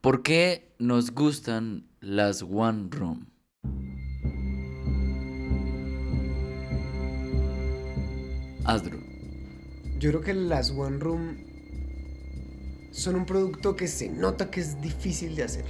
[0.00, 3.26] ¿Por qué nos gustan las One Room?
[8.64, 9.00] Asdru.
[9.98, 11.38] Yo creo que las One Room
[12.92, 15.64] son un producto que se nota que es difícil de hacer.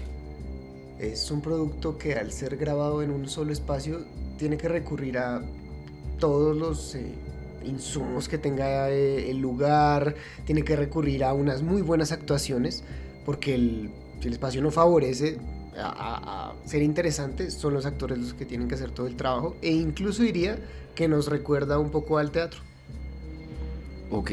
[0.99, 4.05] Es un producto que al ser grabado en un solo espacio
[4.37, 5.41] tiene que recurrir a
[6.19, 7.15] todos los eh,
[7.65, 12.85] insumos que tenga eh, el lugar, tiene que recurrir a unas muy buenas actuaciones,
[13.25, 13.91] porque el,
[14.21, 15.39] si el espacio no favorece
[15.77, 19.17] a, a- a ser interesante, son los actores los que tienen que hacer todo el
[19.17, 20.59] trabajo, e incluso diría
[20.95, 22.61] que nos recuerda un poco al teatro.
[24.11, 24.31] Ok.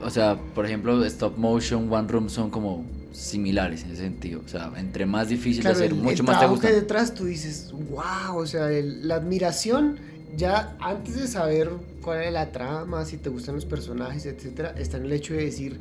[0.00, 4.42] O sea, por ejemplo, stop motion, One Room son como similares en ese sentido.
[4.44, 6.68] O sea, entre más difícil Claro, de hacer, el, mucho el más te gusta.
[6.68, 9.98] que detrás tú dices, wow, o sea, el- la admiración
[10.36, 11.70] ya antes de saber
[12.02, 15.44] cuál es la trama, si te gustan los personajes, etcétera, está en el hecho de
[15.44, 15.78] decir,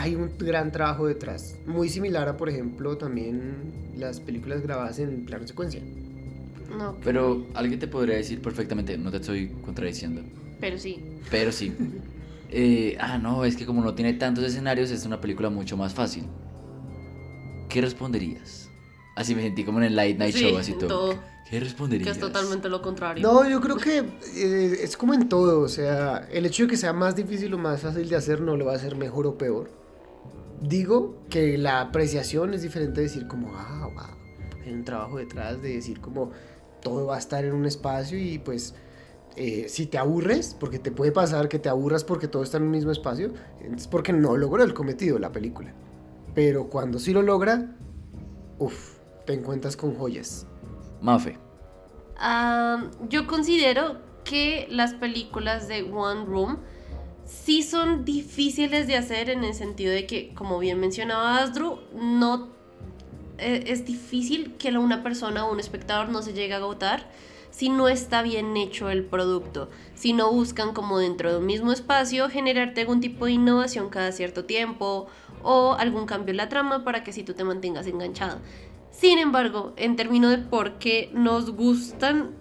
[0.00, 1.56] hay un gran trabajo detrás.
[1.66, 5.82] Muy similar a, por ejemplo, también las películas grabadas en plano secuencia.
[6.76, 10.22] No, Pero alguien te podría decir perfectamente, no te estoy contradiciendo.
[10.60, 11.02] pero sí.
[11.30, 11.72] Pero sí.
[12.52, 15.94] Eh, ah, no, es que como no tiene tantos escenarios, es una película mucho más
[15.94, 16.24] fácil.
[17.68, 18.68] ¿Qué responderías?
[19.14, 20.88] Así me sentí como en el Late Night Sí, Show, así todo.
[20.88, 21.10] todo.
[21.44, 22.10] ¿Qué Que responderías?
[22.16, 23.22] es totalmente lo contrario.
[23.22, 23.98] No, yo creo que
[24.36, 27.58] eh, es como en todo, o sea, el hecho de que sea más difícil o
[27.58, 29.70] más fácil de hacer no lo va a hacer mejor o peor.
[30.60, 35.62] Digo que la apreciación es diferente de decir como, ah, wow, hay un trabajo detrás
[35.62, 36.30] de decir como
[36.82, 38.74] todo va a estar en un espacio y pues
[39.36, 42.64] eh, si te aburres, porque te puede pasar que te aburras porque todo está en
[42.64, 45.72] un mismo espacio, es porque no logró el cometido la película.
[46.34, 47.76] Pero cuando sí lo logra,
[48.58, 50.46] uff, te encuentras con joyas.
[51.00, 51.38] Mafe.
[52.16, 56.58] Ah, yo considero que las películas de One Room
[57.30, 62.48] sí son difíciles de hacer en el sentido de que, como bien mencionaba Asdru, no
[63.38, 67.08] eh, es difícil que una persona o un espectador no se llegue a agotar
[67.50, 71.72] si no está bien hecho el producto, si no buscan como dentro de un mismo
[71.72, 75.06] espacio generarte algún tipo de innovación cada cierto tiempo
[75.42, 78.38] o algún cambio en la trama para que si tú te mantengas enganchado.
[78.90, 82.39] Sin embargo, en términos de por qué nos gustan,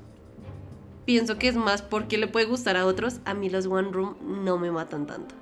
[1.09, 3.19] pienso que es más porque le puede gustar a otros.
[3.25, 4.15] A mí los One Room
[4.45, 5.33] no me matan tanto.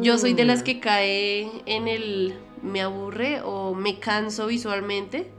[0.00, 5.30] Yo soy de las que cae en el me aburre o me canso visualmente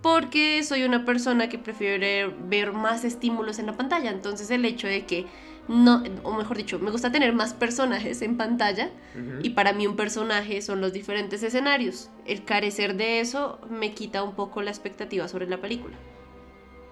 [0.00, 4.10] porque soy una persona que prefiere ver más estímulos en la pantalla.
[4.10, 5.26] Entonces el hecho de que
[5.68, 9.40] no, o mejor dicho, me gusta tener más personajes en pantalla Ujú.
[9.42, 12.08] y para mí un personaje son los diferentes escenarios.
[12.24, 15.98] El carecer de eso me quita un poco la expectativa sobre la película.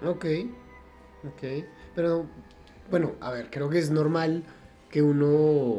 [0.03, 0.25] Ok,
[1.25, 1.65] ok.
[1.95, 2.25] Pero,
[2.89, 4.43] bueno, a ver, creo que es normal
[4.89, 5.77] que uno...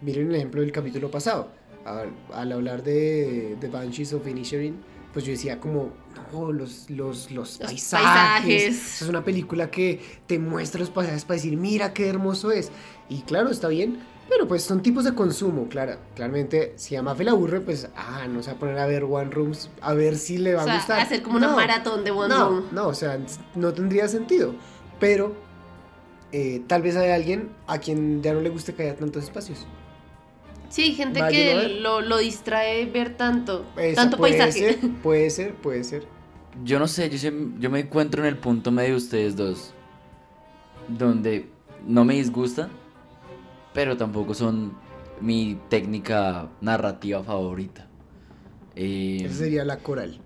[0.00, 1.48] Miren el ejemplo del capítulo pasado.
[1.84, 2.04] A
[2.34, 4.76] al hablar de The Banshees of Inisherin,
[5.12, 5.90] pues yo decía como,
[6.32, 7.92] no, los, los, los, Los paisajes.
[8.02, 9.02] paisajes.
[9.02, 12.70] Es una película que te muestra los paisajes para decir, mira qué hermoso es.
[13.08, 13.98] Y claro, está bien,
[14.28, 15.96] pero pues son tipos de consumo, claro.
[16.14, 19.04] Claramente, si a Mafe le aburre, pues, ah, no se va a poner a ver
[19.04, 21.00] One Rooms a ver si le va O sea, a gustar.
[21.00, 21.56] hacer como una No.
[21.56, 22.64] maratón de One No, Room.
[22.70, 23.18] no, o sea,
[23.54, 24.54] no tendría sentido.
[25.00, 25.34] Pero
[26.32, 29.66] eh, tal vez hay alguien a quien ya no le guste que haya tantos espacios.
[30.68, 34.74] Sí, gente que lo, lo distrae ver tanto, Esa tanto puede paisaje.
[34.74, 36.06] Ser, puede ser, puede ser.
[36.64, 39.72] Yo no sé, yo, siem- yo me encuentro en el punto medio de ustedes dos.
[40.88, 41.48] Donde
[41.86, 42.68] no me disgusta,
[43.72, 44.72] pero tampoco son
[45.20, 47.86] mi técnica narrativa favorita.
[48.74, 50.20] Eh, Esa sería la coral.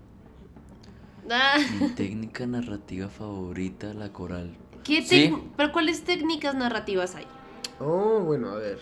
[1.29, 4.55] Ah, mi técnica narrativa favorita, la coral.
[4.83, 5.33] ¿Qué Sí.
[5.57, 7.25] ¿Pero cuáles técnicas narrativas hay?
[7.79, 8.79] Oh, bueno, a ver.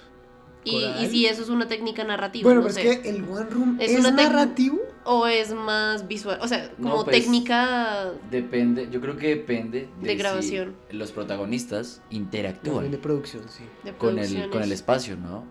[0.63, 2.87] Y, y si eso es una técnica narrativa, Bueno, no pero sé.
[2.91, 4.77] es que el One Room Es es, narrativo.
[5.05, 9.89] O es más visual, o sea, No, como pues, técnica Depende, yo creo que depende
[10.01, 10.75] De si grabación.
[10.91, 13.63] los protagonistas No, interactúan de producción, sí.
[13.83, 15.45] de con el, con el espacio, ¿no?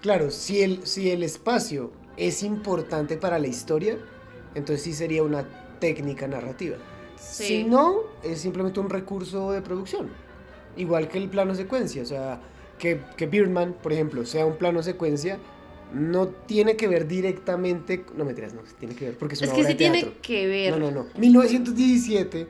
[0.00, 3.96] Claro, si el, si el espacio es importante para la historia,
[4.56, 5.44] entonces sí sería una
[5.78, 6.76] técnica narrativa.
[7.20, 7.44] Sí.
[7.44, 10.08] Si no, es simplemente un recurso de producción.
[10.76, 12.02] Igual que el plano secuencia.
[12.02, 12.40] O sea,
[12.78, 15.38] que, que Birdman, por ejemplo, sea un plano secuencia,
[15.92, 18.04] no tiene que ver directamente.
[18.16, 20.00] No me no, tiene que ver porque es una Es que obra sí de tiene
[20.02, 20.18] teatro.
[20.22, 20.78] que ver.
[20.78, 21.06] No, no, no.
[21.18, 22.46] 1917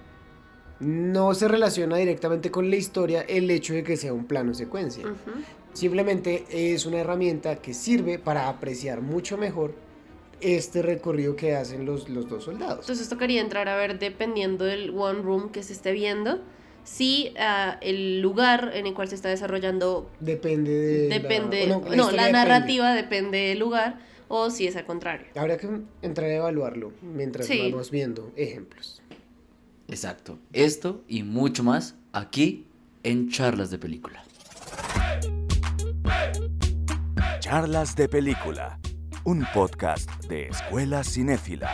[0.81, 5.05] no se relaciona directamente con la historia el hecho de que sea un plano secuencia.
[5.73, 9.73] Simplemente es una herramienta que sirve para apreciar mucho mejor
[10.41, 12.81] este recorrido que hacen los, los dos soldados.
[12.81, 16.41] Entonces tocaría entrar a ver, dependiendo del one room que se esté viendo,
[16.85, 21.09] si ah, el lugar en el cual se está desarrollando Depende de.
[21.09, 23.99] depende, la, no, la, narrativa depende del lugar
[24.29, 25.27] o si es al contrario.
[25.37, 25.69] Habría que
[26.03, 27.71] entrar a evaluarlo mientras Sí.
[27.71, 29.03] vamos viendo ejemplos.
[29.89, 30.39] Exacto.
[30.53, 32.67] Esto y mucho más aquí
[33.03, 34.23] en Charlas de Película.
[37.41, 38.79] Charlas de Película,
[39.29, 41.71] un podcast de Escuela Cinéfila.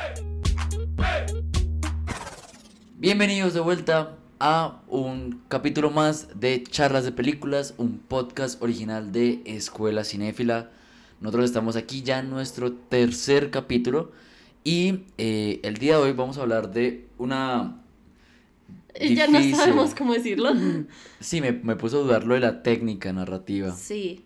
[2.99, 9.41] Bienvenidos de vuelta a un capítulo más de Charlas de Películas, un podcast original de
[9.45, 10.73] Escuela Cinéfila.
[11.21, 14.11] Nosotros estamos aquí ya en nuestro tercer capítulo
[14.65, 17.81] y eh, el día de hoy vamos a hablar de una...
[19.01, 20.51] Ya no difícil- sabemos cómo decirlo.
[21.21, 23.71] Sí, me, me puso a dudar lo de la técnica narrativa.
[23.71, 24.24] Sí.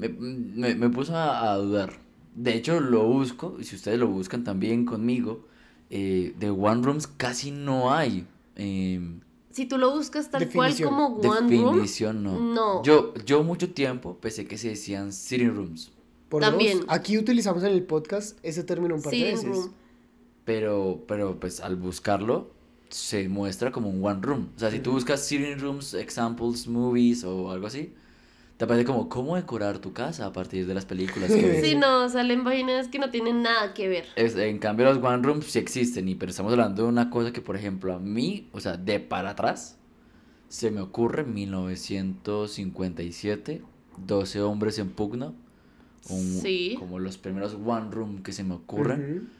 [0.00, 1.98] Me, me- me puso a, a dudar.
[2.34, 5.46] De hecho, lo busco, y si ustedes lo buscan también conmigo,
[5.90, 8.26] eh, de One Rooms casi no hay.
[8.56, 9.00] eh,
[9.50, 12.38] Si tú lo buscas tal cual como One Room, definición, no.
[12.40, 12.82] no.
[12.84, 15.90] Yo, yo mucho tiempo pensé que se decían Sitting Rooms,
[16.28, 16.78] Por También.
[16.80, 19.44] dos, aquí utilizamos en el podcast ese término un par de veces.
[19.44, 19.72] Room.
[20.44, 22.50] pero, pero pues al buscarlo
[22.88, 24.48] se muestra como un One Room.
[24.56, 27.92] O sea, si tú buscas Sitting Rooms, Examples, Movies o algo así,
[28.60, 31.64] te aparece como cómo decorar tu casa a partir de las películas que ves.
[31.66, 34.04] Sí, no, salen vainas que no tienen nada que ver.
[34.16, 37.32] Es- en cambio los one rooms sí existen, y, pero estamos hablando de una cosa
[37.32, 39.78] que por ejemplo a mí, o sea, de para atrás,
[40.50, 43.62] se me ocurre en 1957,
[44.06, 45.32] 12 hombres en pugna,
[46.10, 46.76] un- Sí.
[46.78, 49.30] como los primeros one room que se me ocurren,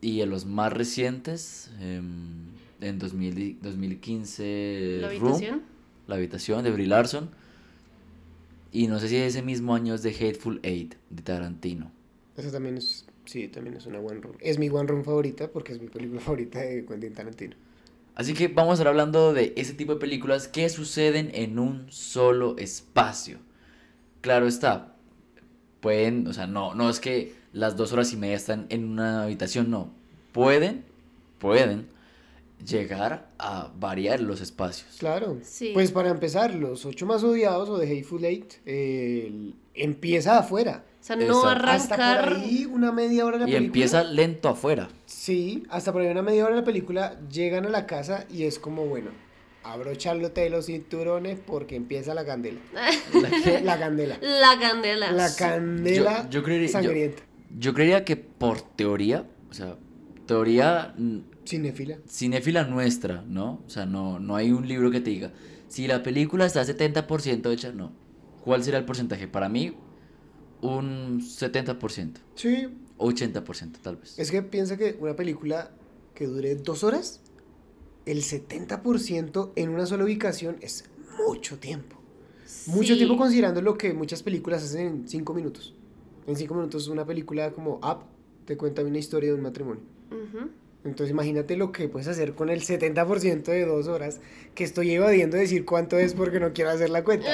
[0.00, 2.44] y en los más recientes, em,
[2.80, 5.62] en 2000 y- 2015, La Room, habitación.
[6.06, 7.41] La habitación de Brie Larson,
[8.72, 11.92] y no sé si ese mismo año es de Hateful Eight, de Tarantino.
[12.36, 14.36] Eso también es, sí, también es una One Room.
[14.40, 17.56] Es mi One Room favorita porque es mi película favorita de Quentin Tarantino.
[18.14, 21.90] Así que vamos a estar hablando de ese tipo de películas que suceden en un
[21.90, 23.38] solo espacio.
[24.20, 24.96] Claro está,
[25.80, 29.24] pueden, o sea, no, no es que las dos horas y media están en una
[29.24, 29.92] habitación, no.
[30.32, 30.84] Pueden,
[31.38, 31.88] pueden
[32.66, 34.96] llegar a variar los espacios.
[34.98, 35.38] Claro.
[35.42, 35.70] Sí.
[35.74, 40.84] Pues para empezar, los ocho más odiados o de Hateful Eight eh, empieza afuera.
[41.00, 41.68] O sea, no Exacto.
[41.68, 42.36] Hasta por arrancar.
[42.36, 43.66] ahí una media hora de la Y película.
[43.66, 44.88] empieza lento afuera.
[45.06, 48.44] Sí, hasta por ahí una media hora de la película llegan a la casa y
[48.44, 49.10] es como, bueno,
[49.64, 52.60] abrocharlote de los cinturones porque empieza la candela.
[53.14, 53.60] ¿La qué?
[53.64, 54.18] La candela.
[54.20, 55.10] La candela.
[55.12, 57.22] La candela Yo- yo creería- yo- sangrienta.
[57.58, 59.76] Yo creería que por teoría, o sea,
[60.26, 60.94] teoría
[61.44, 61.98] Cinéfila.
[62.08, 63.62] cinéfila nuestra, ¿no?
[63.66, 65.32] O sea, no, no hay un libro que te diga,
[65.68, 67.90] si la película está 70% hecha, no.
[68.44, 69.28] ¿Cuál será el porcentaje?
[69.28, 69.74] Para mí,
[70.60, 72.68] un 70%, Sí,
[72.98, 74.18] 80% tal vez.
[74.18, 75.70] es que piensa que una película
[76.14, 77.20] que dure dos horas,
[78.06, 80.84] el 70% en una sola ubicación es
[81.26, 81.96] mucho tiempo.
[82.66, 82.98] Mucho Sí.
[82.98, 85.74] tiempo considerando lo que muchas películas hacen en cinco minutos.
[86.26, 88.04] En cinco minutos una película como Up
[88.44, 89.82] te cuenta una historia de un matrimonio.
[90.10, 90.48] Ujú.
[90.84, 94.20] Entonces imagínate lo que puedes hacer con el 70% de dos horas,
[94.54, 97.28] que estoy evadiendo decir cuánto es porque no quiero hacer la cuenta.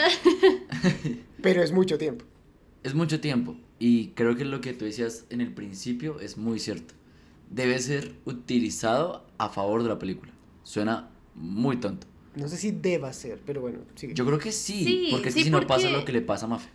[1.42, 2.24] Pero es mucho tiempo.
[2.82, 6.58] Es mucho tiempo y creo que lo que tú decías en el principio es muy
[6.58, 6.94] cierto.
[7.50, 10.32] Debe ser utilizado a favor de la película.
[10.62, 12.06] Suena muy tonto.
[12.34, 14.14] No sé si deba ser, pero bueno, sigue.
[14.14, 16.20] Yo creo que sí, Sí, porque es que sí, si no pasa lo que le
[16.20, 16.68] pasa a Mafe.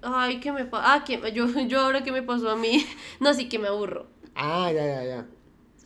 [0.00, 0.94] Ay, ¿qué me pasa?
[0.94, 2.84] Ah, que yo, yo ahora qué me pasó a mí.
[3.20, 4.06] No, sí que me aburro.
[4.34, 5.26] Ah, ya, ya, ya.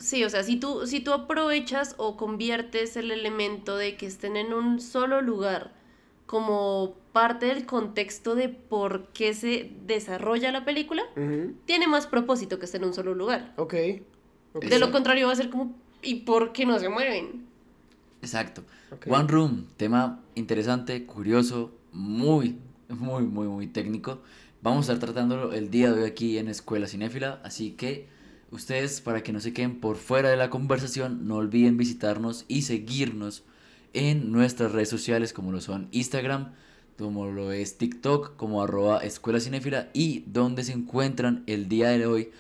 [0.03, 4.37] Sí, o sea, si tú, si tú aprovechas o conviertes el elemento de que estén
[4.37, 5.73] en un solo lugar
[6.27, 11.05] como parte del contexto de por qué se desarrolla la película,
[11.67, 13.55] tiene más propósito que esté en un solo lugar.
[13.57, 13.75] Ok.
[14.55, 14.65] ok.
[14.65, 17.47] De lo contrario va a ser como, ¿y por qué no se mueven?
[18.23, 18.65] Exacto.
[19.07, 24.21] One Room, tema interesante, curioso, muy, muy, muy, muy técnico.
[24.63, 28.09] Vamos a estar tratándolo el día de hoy aquí en Escuela Cinéfila, así que
[28.53, 32.63] ustedes, para que no se queden por fuera de la conversación, no olviden visitarnos y
[32.63, 33.43] seguirnos
[33.95, 36.53] en nuestras redes sociales como lo son Instagram,
[36.99, 42.07] como lo es TikTok, como arroba Escuela Cinéfila y donde se encuentran el día de
[42.07, 42.31] hoy.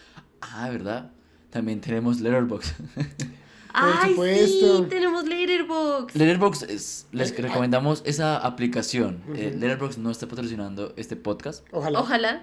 [0.41, 1.11] Ah, ¿verdad?
[1.51, 2.73] También tenemos Letterboxd.
[3.75, 4.79] ¡Ay, supuesto.
[4.85, 4.91] sí!
[4.91, 6.15] Tenemos Letterboxd.
[6.17, 9.23] Letterboxd es, les Eh, recomendamos esa aplicación.
[9.35, 9.61] Eh, Ujú.
[9.61, 12.01] Letterboxd no está patrocinando este podcast, Ojalá.
[12.01, 12.43] Ojalá.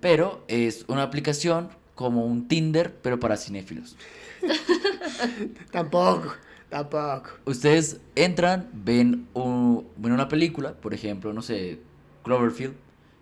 [0.00, 3.96] pero es una aplicación como un Tinder, pero para cinéfilos.
[5.70, 6.32] Tampoco,
[6.70, 7.30] tampoco.
[7.44, 11.80] Ustedes entran, ven, un- ven una película, por ejemplo, no sé,
[12.24, 12.74] Cloverfield,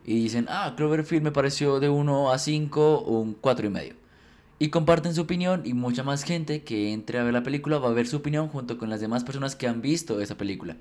[0.05, 3.95] y dicen, ah, Cloverfield me pareció de 1 a 5 o un 4 y medio.
[4.59, 7.89] Y comparten su opinión y mucha más gente que entre a ver la película va
[7.91, 10.77] a ver su opinión junto con las demás personas que han visto esa película.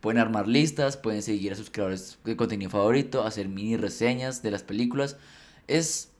[0.00, 4.50] Pueden armar listas, pueden seguir a sus creadores de contenido favorito, hacer mini reseñas de
[4.52, 5.16] las películas.
[5.66, 6.10] Es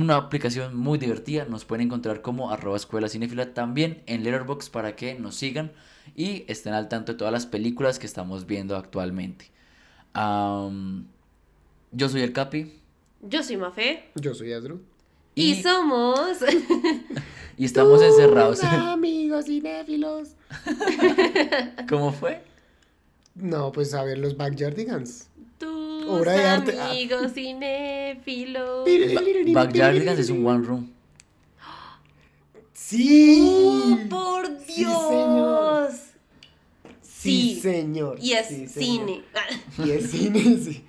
[0.00, 1.44] una aplicación muy divertida.
[1.44, 5.72] Nos pueden encontrar como arroba escuela cinéfila también en Letterboxd para que nos sigan
[6.16, 9.50] y estén al tanto de todas las películas que estamos viendo actualmente.
[10.14, 12.80] Yo soy el Capi
[13.22, 14.10] Yo soy Mafe.
[14.14, 14.82] Yo soy Adru.
[15.34, 16.38] Y, y, somos.
[17.56, 18.60] y estamos encerrados.
[18.60, 20.34] Tus amigos cinéfilos.
[21.88, 22.42] ¿Cómo fue?
[23.34, 25.28] No, pues a ver los Backyardigans.
[26.02, 26.76] Tus Obra de arte.
[26.78, 26.90] Ah.
[26.90, 28.88] amigos cinéfilos.
[29.52, 30.90] Backyardigans es un one room.
[32.72, 33.40] Sí.
[33.42, 35.00] ¡Oh, por Sí, Dios!
[35.08, 35.90] señor.
[37.00, 37.54] Sí.
[37.54, 38.18] Sí, señor.
[38.20, 39.06] Y es Sí, señor.
[39.06, 39.22] cine.
[39.84, 40.84] Y es cine, sí.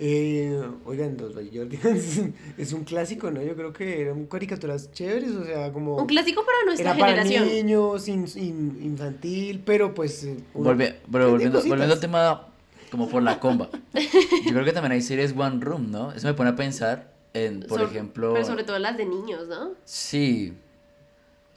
[0.00, 2.20] Eh, oigan, los Backyardigans
[2.58, 3.42] es un clásico, ¿no?
[3.42, 5.96] Yo creo que eran caricaturas chéveres, o sea, como...
[5.96, 7.48] Un clásico para nuestra Era para generación.
[7.48, 10.22] niños, in- in- infantil, pero pues...
[10.22, 12.47] eh, Volve- pero volviendo, volviendo al tema
[12.90, 13.68] como por la comba.
[13.94, 16.12] Yo creo que también hay series one room, ¿no?
[16.12, 18.32] Eso me pone a pensar en, por Sobre- ejemplo...
[18.34, 19.70] Pero sobre todo las de niños, ¿no?
[19.84, 20.54] Sí.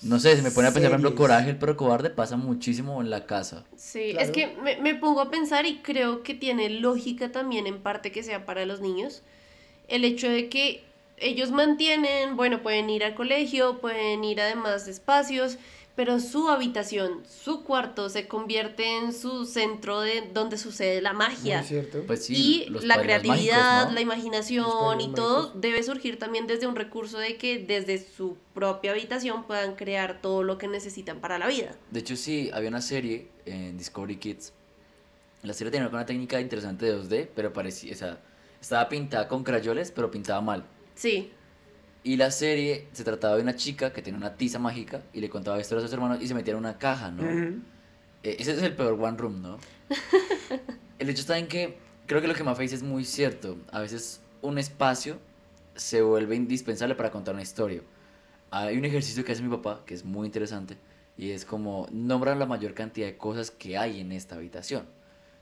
[0.04, 1.16] No sé, se me pone a pensar, por ejemplo.
[1.16, 3.64] Coraje, el perro cobarde pasa muchísimo en la casa.
[3.76, 4.26] Sí, Claro.
[4.26, 8.12] es que me, me pongo a pensar y creo que tiene lógica también en parte
[8.12, 9.22] que sea para los niños.
[9.88, 10.84] El hecho de que
[11.18, 15.60] ellos mantienen, bueno, pueden ir al colegio, pueden ir además de espacios,
[15.96, 21.60] pero su habitación, su cuarto se convierte en su centro de donde sucede la magia.
[21.60, 22.04] Muy cierto.
[22.08, 23.94] Pues sí, y los la creatividad, mágicos, ¿no?
[23.96, 25.62] la imaginación y todo mágicos.
[25.62, 30.44] debe surgir también desde un recurso de que desde su propia habitación puedan crear todo
[30.44, 31.76] lo que necesitan para la vida.
[31.92, 34.54] De hecho, sí, había una serie en Discovery Kids.
[35.44, 38.22] La serie tenía una técnica interesante de 2D, pero parecía, o sea,
[38.62, 40.64] estaba pintada con crayoles, pero pintada mal.
[40.94, 41.32] Sí,
[42.04, 45.30] Y la serie se trataba de una chica que tenía una tiza mágica y le
[45.30, 47.24] contaba historias a sus hermanos y se metía en una caja, ¿no?
[47.24, 47.60] Ujú.
[48.24, 49.58] Eh, ese es el peor one room, ¿no?
[51.00, 51.78] el hecho está en que
[52.08, 53.58] creo que lo que Mafe dice es muy cierto.
[53.72, 55.20] A veces un espacio
[55.76, 57.82] se vuelve indispensable para contar una historia.
[58.50, 60.78] Hay un ejercicio que hace mi papá que es muy interesante
[61.18, 64.86] y es como nombrar la mayor cantidad de cosas que hay en esta habitación.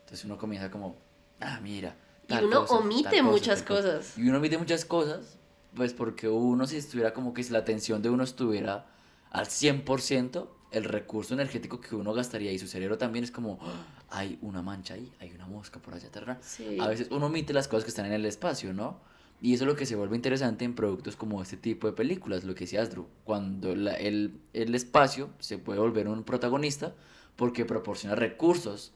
[0.01, 0.98] Entonces uno comienza como,
[1.39, 1.96] ah, mira.
[2.28, 3.98] Y uno cosa, tal omite cosa, muchas tal cosa".
[3.98, 4.18] cosas.
[4.18, 5.38] Y uno omite muchas cosas,
[5.76, 8.88] pues porque uno si estuviera como que si la atención de uno estuviera
[9.32, 13.86] al 100%, el recurso energético que uno gastaría y su cerebro también es como, "Ah,
[14.10, 16.38] hay una mancha ahí, hay una mosca por allá atrás.
[16.42, 16.78] Sí.
[16.80, 19.00] A veces uno omite las cosas que están en el espacio, ¿no?
[19.42, 22.44] Y eso es lo que se vuelve interesante en productos como este tipo de películas,
[22.44, 26.94] lo que decías, Drew, cuando la- el, el espacio se puede volver un protagonista
[27.36, 28.92] porque proporciona recursos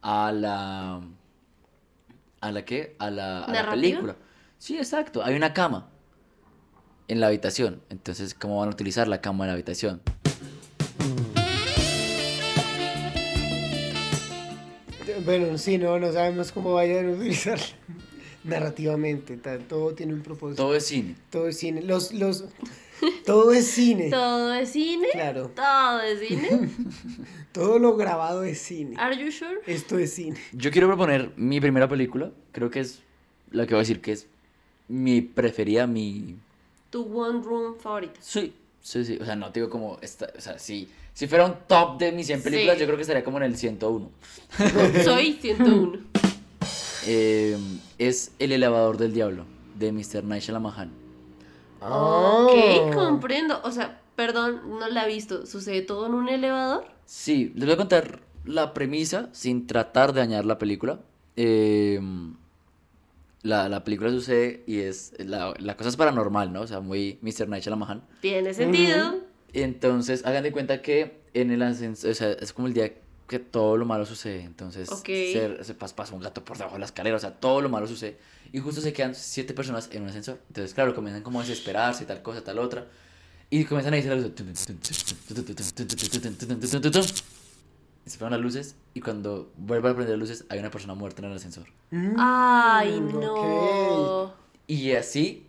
[0.00, 1.00] a la...
[2.40, 2.96] ¿A la qué?
[2.98, 3.70] A la, a la ¿Narrativa?
[3.80, 4.16] película.
[4.58, 5.22] Sí, exacto.
[5.22, 5.90] Hay una cama
[7.12, 7.82] en la habitación.
[7.90, 10.00] Entonces, ¿cómo van a utilizar la cama en la habitación?
[15.26, 17.58] Bueno, sí, no, no sabemos cómo vayan a utilizar
[18.44, 19.36] narrativamente.
[19.36, 20.62] Todo tiene un propósito.
[20.62, 21.14] Todo es cine.
[21.28, 21.82] Todo es cine.
[21.82, 22.46] Los, los,
[23.26, 24.08] todo es cine.
[24.08, 25.08] Todo es cine.
[25.12, 25.50] Claro.
[25.54, 26.70] Todo es cine.
[27.52, 28.96] Todo lo grabado es cine.
[28.98, 29.58] Are you sure?
[29.66, 30.38] Esto es cine.
[30.52, 32.30] Yo quiero proponer mi primera película.
[32.52, 33.02] Creo que es
[33.50, 34.26] la que voy a decir que es
[34.88, 36.36] mi preferida, mi...
[36.92, 38.20] Tu one room favorita.
[38.20, 39.18] Sí, sí, sí.
[39.20, 39.98] O sea, no te digo como...
[40.02, 42.80] Esta, o sea, si, si fuera un top de mis 100 películas, Sí.
[42.80, 44.10] yo creo que estaría como en el 101.
[45.04, 45.98] Soy 101.
[47.06, 47.56] Eh,
[47.98, 49.44] es El elevador del diablo,
[49.78, 50.22] de Mr.
[50.24, 50.92] Night Shyamalan.
[51.80, 52.46] Ah.
[52.48, 53.60] Ok, comprendo.
[53.64, 55.46] O sea, perdón, no la he visto.
[55.46, 56.84] ¿Sucede todo en un elevador?
[57.06, 61.00] Sí, les voy a contar la premisa sin tratar de dañar la película.
[61.36, 61.98] Eh,
[63.42, 65.12] la, la película sucede y es...
[65.18, 66.62] La, la cosa es paranormal, ¿no?
[66.62, 67.48] O sea, muy Mr.
[67.48, 68.02] Night Shyamalan.
[68.20, 69.16] Tiene sentido.
[69.52, 72.92] Entonces, hagan de cuenta que en el ascensor, o sea, es como el día
[73.28, 74.42] que todo lo malo sucede.
[74.42, 75.06] Entonces, Ok.
[75.06, 77.68] se, se pas- pasa un gato por debajo de la escalera, o sea, todo lo
[77.68, 78.16] malo sucede.
[78.52, 80.38] Y justo se quedan siete personas en un ascensor.
[80.48, 82.86] Entonces, claro, comienzan como a desesperarse, tal cosa, tal otra.
[83.50, 84.30] Y comienzan a luces.
[84.30, 84.32] Y
[88.10, 91.22] se fueron las luces y cuando vuelve a prender las luces hay una persona muerta
[91.22, 91.66] en el ascensor.
[91.90, 94.34] Mm, Ay, no.
[94.66, 95.46] Y así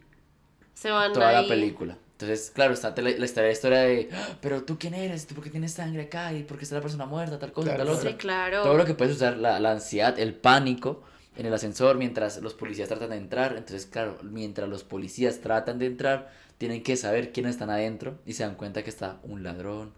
[0.74, 1.44] Se van toda ahí.
[1.44, 1.98] la película.
[2.14, 5.36] Entonces, claro, está la, la historia, la historia de, "Ah, pero tú quién eres, tú
[5.36, 7.86] por qué tienes sangre acá y por qué está la persona muerta, tal cosa, Claro,
[7.86, 8.12] tal otra.
[8.12, 8.64] Sí, claro.
[8.64, 11.02] Todo lo que puedes usar, la, la ansiedad, el pánico
[11.36, 13.52] en el ascensor mientras los policías tratan de entrar.
[13.58, 18.34] Entonces, claro, mientras los policías tratan de entrar, tienen que saber quiénes están adentro y
[18.34, 19.92] se dan cuenta que está un ladrón,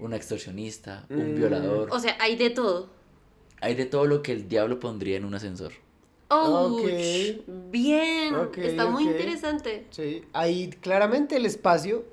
[0.00, 1.36] un extorsionista, un Mm.
[1.36, 1.88] violador.
[1.92, 2.88] O sea, hay de todo.
[3.60, 5.72] Hay de todo lo que el diablo pondría en un ascensor.
[6.28, 6.80] Ouch.
[6.84, 6.90] Ok.
[7.70, 8.34] Bien.
[8.36, 9.10] Ok, Está muy ok.
[9.10, 9.86] interesante.
[9.90, 12.04] Sí, ahí claramente el espacio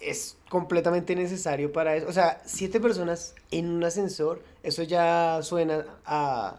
[0.00, 2.08] es completamente necesario para eso.
[2.08, 6.58] O sea, siete personas en un ascensor, eso ya suena a,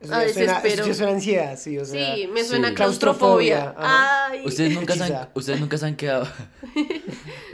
[0.00, 0.82] Eso A ya suena, desespero.
[0.82, 2.14] eso ya suena ansiedad, sí, o sea.
[2.14, 2.74] Sí, me suena sí.
[2.74, 3.74] claustrofobia.
[3.74, 4.26] Claustrofobia.
[4.30, 4.42] Ay.
[4.44, 6.28] Ustedes nunca, se han, ustedes nunca se han quedado.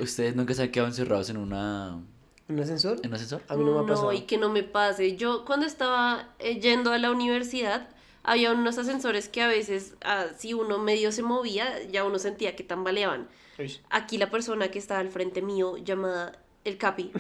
[0.01, 2.03] ustedes nunca se han quedado encerrados en una.
[2.49, 2.99] ¿Un ascensor?
[3.03, 3.43] en un ascensor.
[3.49, 4.13] A mí no me ha pasado.
[4.13, 5.17] y que no me pase.
[5.17, 7.89] Yo cuando estaba eh, yendo a la universidad,
[8.23, 12.55] había unos ascensores que a veces, ah, si uno medio se movía, ya uno sentía
[12.57, 13.29] que tambaleaban.
[13.59, 17.13] Uy, Aquí la persona que estaba al frente mío, llamada el Capi,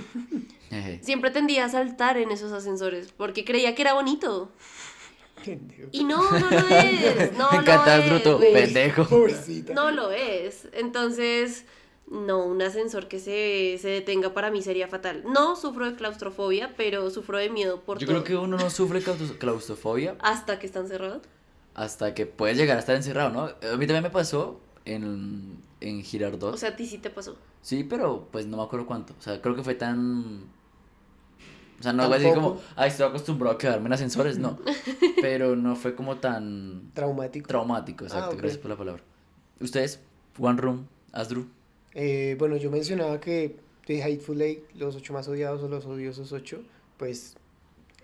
[1.03, 4.51] siempre tendía a saltar en esos ascensores porque creía que era bonito.
[5.45, 5.89] pendejo.
[5.93, 7.33] Y no, no lo es.
[7.39, 9.07] No Me lo encanta es, Bruto, pendejo.
[9.75, 10.69] No lo es.
[10.73, 11.65] Entonces,
[12.11, 15.25] no, un ascensor que se, se detenga para mí sería fatal.
[15.27, 18.23] No sufro de claustrofobia, pero sufro de miedo por Yo todo.
[18.23, 21.23] creo que uno no sufre claus- claustrofobia Hasta que están cerrados.
[21.75, 23.43] hasta que puedes llegar a estar encerrado, ¿no?
[23.45, 26.55] A mí también me pasó en, en Girardot.
[26.55, 27.37] O sea, a ti sí te pasó.
[27.63, 29.15] sí, pero pues no me acuerdo cuánto.
[29.19, 30.45] O sea, creo que fue tan.
[31.81, 34.59] O sea, no voy a decir como, ay, estoy acostumbrado a quedarme en ascensores, no.
[35.21, 37.49] Pero no fue como tan Traumático.
[37.49, 38.31] traumático, exacto.
[38.33, 38.37] Ah.
[38.39, 39.03] Gracias por la palabra.
[39.61, 40.01] Ustedes,
[40.39, 41.47] One Room, Asdru.
[41.95, 46.33] Eh, bueno, yo mencionaba que The Hateful Eight, Los Ocho Más Odiados o Los Odiosos
[46.33, 46.63] Ocho,
[46.97, 47.37] pues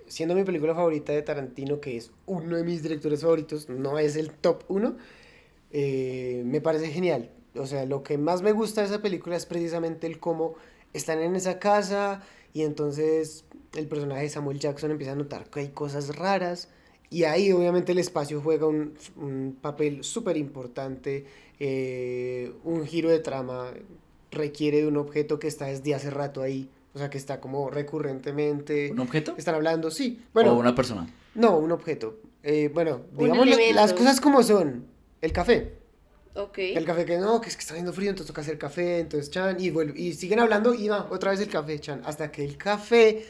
[0.06, 4.16] siendo mi película favorita de Tarantino, que es uno de mis directores favoritos, no es
[4.16, 4.96] el top uno,
[5.72, 7.30] eh, me parece genial.
[7.54, 10.54] O sea, lo que más me gusta de esa película es precisamente el cómo
[10.92, 13.44] están en esa casa y entonces
[13.76, 16.68] el personaje de Samuel Jackson empieza a notar que hay cosas raras
[17.10, 21.26] y ahí obviamente el espacio juega un, un papel súper importante,
[21.58, 23.72] eh, un giro de trama
[24.30, 27.68] requiere de un objeto que está desde hace rato ahí, o sea que está como
[27.68, 28.92] recurrentemente...
[28.92, 29.34] ¿Un objeto?
[29.36, 30.22] Están hablando, sí.
[30.32, 31.12] Bueno, o una persona.
[31.34, 32.16] no, un objeto.
[32.42, 34.86] Eh, bueno, digamos las cosas como son.
[35.20, 35.74] El café.
[36.34, 36.58] Ok.
[36.58, 39.30] El café que no, que es que está haciendo frío, entonces toca hacer café, entonces
[39.30, 42.44] chan, y, vuelve, y siguen hablando y va, otra vez el café, chan, hasta que
[42.44, 43.26] el café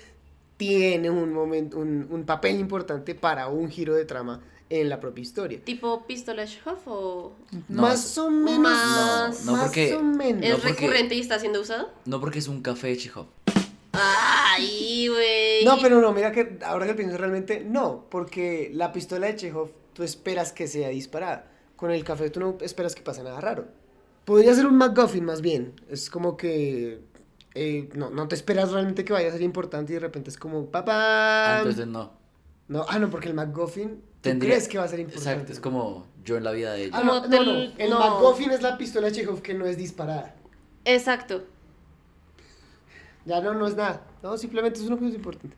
[0.61, 5.23] tiene un momento, un, un papel importante para un giro de trama en la propia
[5.23, 5.59] historia.
[5.65, 7.33] ¿Tipo Pistola Hoff o
[7.71, 8.59] No, más o menos.
[8.61, 10.45] Más- No, no, porque- o menos.
[10.45, 11.89] es porque- recurrente y está siendo usado?
[12.05, 13.27] No porque es un café de Chekhov.
[13.93, 15.65] Ay, güey.
[15.65, 19.71] No, pero no, mira que ahora que pienso realmente, no, porque la pistola de Chekhov
[19.95, 21.51] tú esperas que sea disparada.
[21.77, 23.67] Con el café tú no esperas que pase nada raro.
[24.27, 25.73] Podría ser un MacGuffin más bien.
[25.89, 27.01] Es como que
[27.55, 30.37] eh, no, no te esperas realmente que vaya a ser importante y de repente es
[30.37, 31.57] como Ah, papá.
[31.59, 32.13] entonces no.
[32.69, 33.35] No, ah, no, porque el
[34.21, 35.31] Tendría- crees que va a ser importante.
[35.31, 36.99] Exacto, es como yo en la vida de ella.
[36.99, 37.99] Ah, no, no, no, El no.
[37.99, 40.37] MacGuffin es la pistola de Chekhov que no es disparada.
[40.85, 41.43] Exacto.
[43.27, 44.07] Ya no, no es nada.
[44.23, 45.57] No, simplemente es un objeto importante.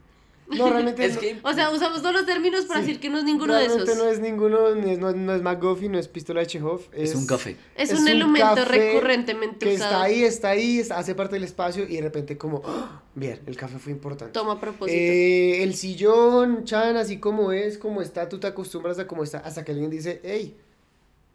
[0.49, 2.87] No, realmente Es no- que O sea, usamos todos los términos para Sí.
[2.87, 3.97] decir que no es ninguno de esos.
[3.97, 6.83] no es ninguno, ni es- no, no es MacGuffin, no es pistola de Chekhov.
[6.93, 7.57] es un café.
[7.75, 9.91] Es, es un, un elemento café recurrentemente Que usado.
[9.93, 13.03] está ahí, está ahí, está- hace parte del espacio y de repente como, ¡ah!
[13.15, 14.33] bien, el café fue importante.
[14.33, 14.99] Toma a propósito.
[15.01, 19.39] Eh, el sillón, Chan, así como es, como está, tú te acostumbras a cómo está,
[19.39, 20.57] hasta que alguien dice, hey,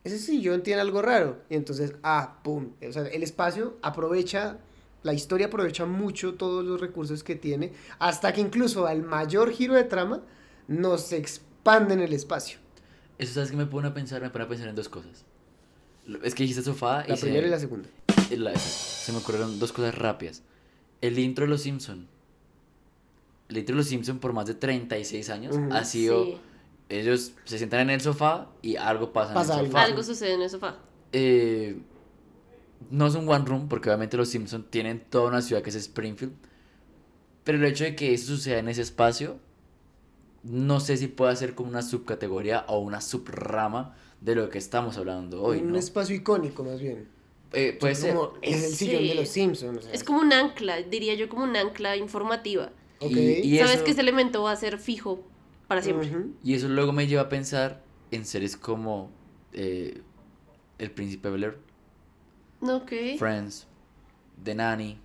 [0.04, 1.38] ese sillón tiene algo raro.
[1.50, 2.70] Y entonces, ah, pum.
[2.88, 4.58] O sea, el espacio aprovecha,
[5.08, 9.74] la historia aprovecha mucho todos los recursos que tiene, hasta que incluso al mayor giro
[9.74, 10.22] de trama
[10.68, 12.60] nos expande en el espacio.
[13.18, 15.26] Eso sabes que me pone a pensar, me pone a pensar en dos cosas.
[16.24, 17.90] Es que dijiste sofá y La se, primera y la segunda.
[18.30, 20.44] y la- se me ocurrieron dos cosas rápidas.
[21.02, 22.08] El intro de Los Simpson.
[23.50, 25.74] El intro de Los Simpson por más de 36 años Ujú.
[25.74, 26.38] ha sido Sí.
[26.90, 29.72] ellos se sientan en el sofá y algo pasa, Pasa en el algo.
[29.78, 29.84] sofá.
[29.86, 30.76] Algo sucede en el sofá.
[31.14, 31.78] Eh,
[32.92, 35.76] no es un one room porque obviamente los Simpson tienen toda una ciudad que es
[35.76, 36.34] Springfield.
[37.44, 39.40] Pero el hecho de que eso suceda en ese espacio,
[40.44, 44.98] no sé si puede ser como una subcategoría o una subrama de lo que estamos
[44.98, 45.78] hablando hoy, un ¿no?
[45.78, 47.08] espacio icónico más bien.
[47.54, 48.14] Eh, puede ser.
[48.16, 49.08] Como es el sillón Sí.
[49.10, 49.88] de los Simpsons.
[49.94, 52.72] Es como un ancla, diría yo como un ancla informativa.
[53.00, 53.12] ok.
[53.12, 55.24] Y, y Sabes eso, que ese elemento va a ser fijo
[55.68, 56.12] para siempre.
[56.44, 59.12] Y eso luego me lleva a pensar en series como
[59.54, 60.02] eh,
[60.78, 61.56] El Príncipe Bel
[62.62, 62.92] Air, Ok.
[63.18, 63.68] Friends,
[64.44, 65.00] The Nanny,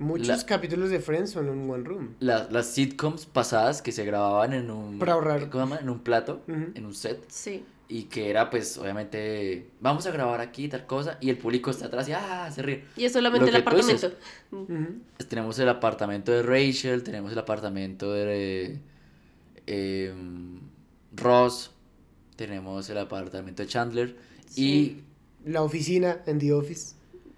[0.00, 2.14] Muchos La- capítulos de Friends son en One Room.
[2.20, 5.50] la- las sitcoms pasadas que se grababan en un, Para ahorrar.
[5.50, 5.76] ¿cómo se llama?
[5.82, 7.20] En un plato, en un set.
[7.28, 7.64] Sí.
[7.88, 11.18] Y que era, pues, obviamente, vamos a grabar aquí tal cosa.
[11.20, 12.84] Y el público está atrás y, ah, se ríe.
[12.96, 14.04] Y es solamente Lo el dices.
[14.04, 14.98] apartamento.
[15.16, 18.78] Pues, tenemos el apartamento de Rachel, tenemos el apartamento de
[19.66, 20.14] eh,
[21.16, 21.72] Ross,
[22.36, 24.16] tenemos el apartamento de Chandler.
[24.46, 25.02] Sí.
[25.44, 26.94] La oficina en The Office.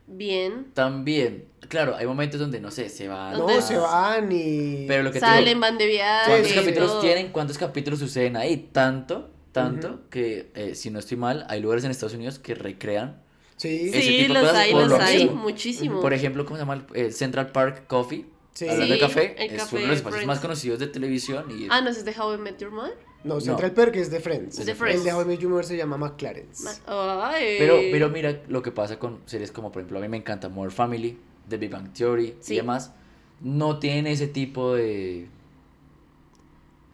[0.06, 0.66] Bien.
[0.74, 3.38] También, claro, hay momentos donde, no sé, se van.
[3.38, 4.86] No, se van y...
[4.88, 6.30] Pero lo que Salen, digo, van de viaje.
[6.30, 7.00] ¿Cuántos capítulos todo.
[7.00, 7.28] tienen?
[7.32, 8.68] ¿Cuántos capítulos suceden ahí?
[8.72, 13.22] Tanto, tanto, que eh, si no estoy mal, hay lugares en Estados Unidos que recrean
[13.56, 13.90] Sí.
[13.92, 15.24] ese Sí, tipo de los cosas hay, por los lo hay.
[15.24, 15.42] mismo.
[15.42, 16.00] Muchísimo.
[16.00, 16.86] Por ejemplo, ¿cómo se llama?
[16.94, 18.24] El Central Park Coffee.
[18.60, 18.68] Sí.
[18.68, 20.26] Hablando de café, el es café uno de los espacios Friends.
[20.26, 22.94] más conocidos de televisión y Ah, no, es de How I Met Your Mother.
[23.24, 23.40] No, No.
[23.40, 24.58] Central Perk es de Friends.
[24.58, 25.02] Es de El Friends.
[25.02, 26.60] de How I Met Your Mother se llama McLaren's.
[26.60, 27.56] Ma- Ay.
[27.58, 30.50] Pero, pero mira lo que pasa con series como, por ejemplo, a mí me encanta
[30.50, 31.16] More Family,
[31.48, 32.52] The Big Bang Theory Sí.
[32.52, 32.92] y demás.
[33.40, 35.26] No tienen ese tipo de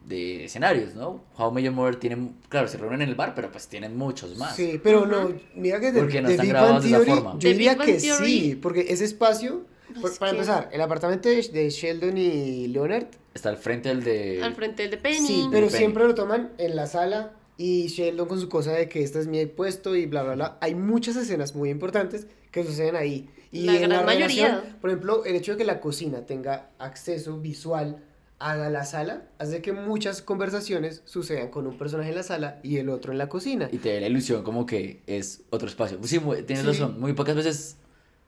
[0.05, 1.24] de escenarios, ¿no?
[1.37, 3.96] How I Met Your Mother tienen, claro, se reúnen en el bar, pero pues tienen
[3.96, 4.55] muchos más.
[4.55, 7.05] Sí, pero no, mira que de, Porque no de están Big grabados Bang de esa
[7.05, 7.38] Theory, forma.
[7.40, 9.64] yo diría Big Bang que Theory- sí, porque ese espacio,
[10.01, 14.03] por- para que- empezar, el apartamento de, de Sheldon y Leonard, Está al frente del
[14.03, 15.27] de Al frente del de Penny.
[15.27, 15.79] sí, pero Penny.
[15.79, 19.27] siempre lo toman en la sala y Sheldon con su cosa de que este es
[19.27, 20.59] mi puesto y bla, bla, bla.
[20.62, 23.29] Hay muchas escenas muy importantes que suceden ahí.
[23.53, 24.49] Y La en la gran mayoría.
[24.49, 28.03] relación, por ejemplo, el hecho de que la cocina tenga acceso visual
[28.38, 32.77] a la sala hace que muchas conversaciones sucedan con un personaje en la sala y
[32.79, 33.68] el otro en la cocina.
[33.72, 35.99] y te da la ilusión como que es otro espacio.
[36.03, 36.66] Sí, mu- tienes Sí.
[36.66, 37.01] razón.
[37.01, 37.77] Muy pocas veces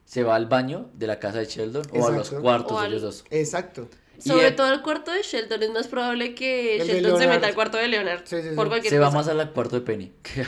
[0.09, 2.87] se va al baño de la casa de Sheldon o a los cuartos O de
[2.87, 3.25] al- ellos dos.
[3.31, 3.89] Exacto.
[4.19, 7.29] Y Sobre el- todo el cuarto de Sheldon es más probable que El Sheldon se
[7.29, 8.23] meta al cuarto de Leonard.
[8.25, 8.57] Sí, sí, sí.
[8.57, 10.11] Por cualquier Se va más al cuarto de Penny.
[10.35, 10.41] Sí,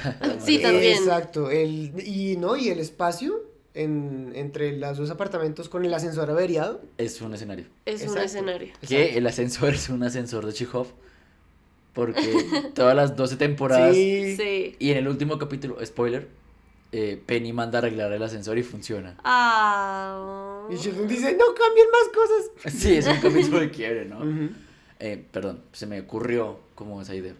[0.55, 0.59] madre.
[0.63, 0.97] también.
[0.97, 1.51] Exacto.
[1.51, 3.45] El, y no, y el espacio
[3.75, 6.81] en, entre los dos apartamentos con el ascensor averiado.
[6.97, 7.67] Es un escenario.
[7.85, 8.73] Es un escenario.
[8.89, 10.87] Que el ascensor es un ascensor de Chekhov.
[11.93, 13.95] Porque todas las 12 temporadas.
[13.95, 14.37] Sí.
[14.37, 14.77] Sí.
[14.79, 16.29] Y en el último capítulo, spoiler,
[16.93, 19.17] eh, Penny manda a arreglar el ascensor y funciona.
[19.23, 20.67] Ah.
[20.71, 22.75] Y Sheldon dice, no cambien más cosas.
[22.81, 24.21] Sí, es un capítulo de quiebre, ¿no?
[24.99, 27.35] Eh, perdón, se me ocurrió como esa idea.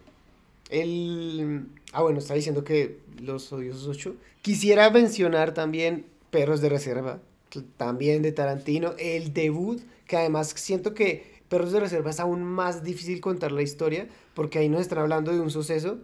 [0.69, 1.65] El...
[1.91, 4.15] Ah, bueno, está diciendo que los odiosos 8.
[4.41, 7.19] Quisiera mencionar también Perros de Reserva,
[7.77, 12.83] también de Tarantino, el debut, que además siento que Perros de Reserva es aún más
[12.83, 15.99] difícil contar la historia, porque ahí nos están hablando de un suceso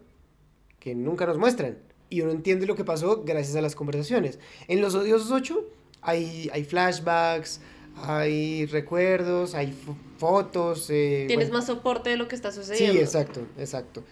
[0.80, 1.78] que nunca nos muestran.
[2.10, 4.40] Y uno entiende lo que pasó gracias a las conversaciones.
[4.68, 5.60] En Los Odiosos 8
[6.02, 7.60] hay, hay flashbacks,
[7.98, 10.90] hay recuerdos, hay fo- fotos.
[10.90, 11.60] eh, Tienes bueno.
[11.60, 13.02] más soporte de lo que está Sí, sucediendo.
[13.02, 14.04] exacto, exacto.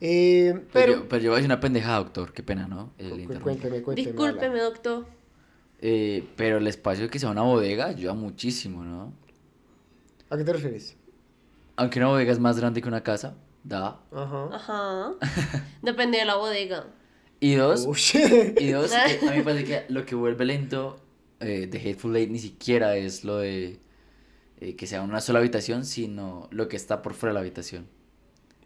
[0.00, 0.92] Eh, Pero, pero...
[0.94, 2.32] yo, pero yo voy a decir una pendejada, doctor.
[2.32, 2.92] Qué pena, ¿no?
[2.98, 3.40] El Cu- interrumpir.
[3.42, 4.08] Cuénteme, cuénteme.
[4.12, 5.06] Discúlpeme, doctor.
[5.80, 9.12] Eh, pero el espacio que sea una bodega ayuda muchísimo, ¿no?
[10.30, 10.96] ¿A qué te refieres?
[11.76, 14.00] Aunque una bodega es más grande que una casa, da.
[14.10, 14.48] Ajá.
[14.52, 15.12] Ajá.
[15.82, 16.86] Depende de la bodega.
[17.38, 17.86] Y dos,
[18.58, 20.96] y dos, a mí me parece que lo que vuelve lento
[21.40, 23.78] eh, de Hateful Eight ni siquiera es lo de
[24.60, 27.86] eh, que sea una sola habitación, sino lo que está por fuera de la habitación.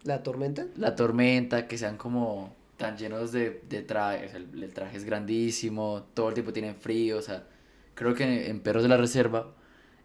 [0.03, 0.67] ¿La tormenta?
[0.77, 6.07] La tormenta, que sean como tan llenos de, de trajes, el, el traje es grandísimo,
[6.13, 7.47] todo el tiempo tienen frío, o sea,
[7.93, 9.53] creo que en Perros de la Reserva,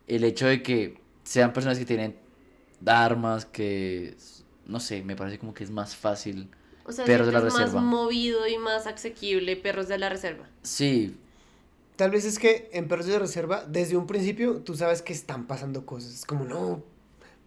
[0.09, 2.17] el hecho de que sean personas que tienen
[2.85, 4.17] armas, que,
[4.67, 6.51] no sé, me parece como que es más fácil.
[6.87, 7.73] O sea, Perros de la es reserva.
[7.81, 10.47] más movido y más asequible Perros de la Reserva.
[10.63, 11.17] Sí,
[11.97, 15.47] Tal vez es que en Perros de Reserva, desde un principio, tú sabes que están
[15.47, 16.13] pasando cosas.
[16.13, 16.83] Es como, no,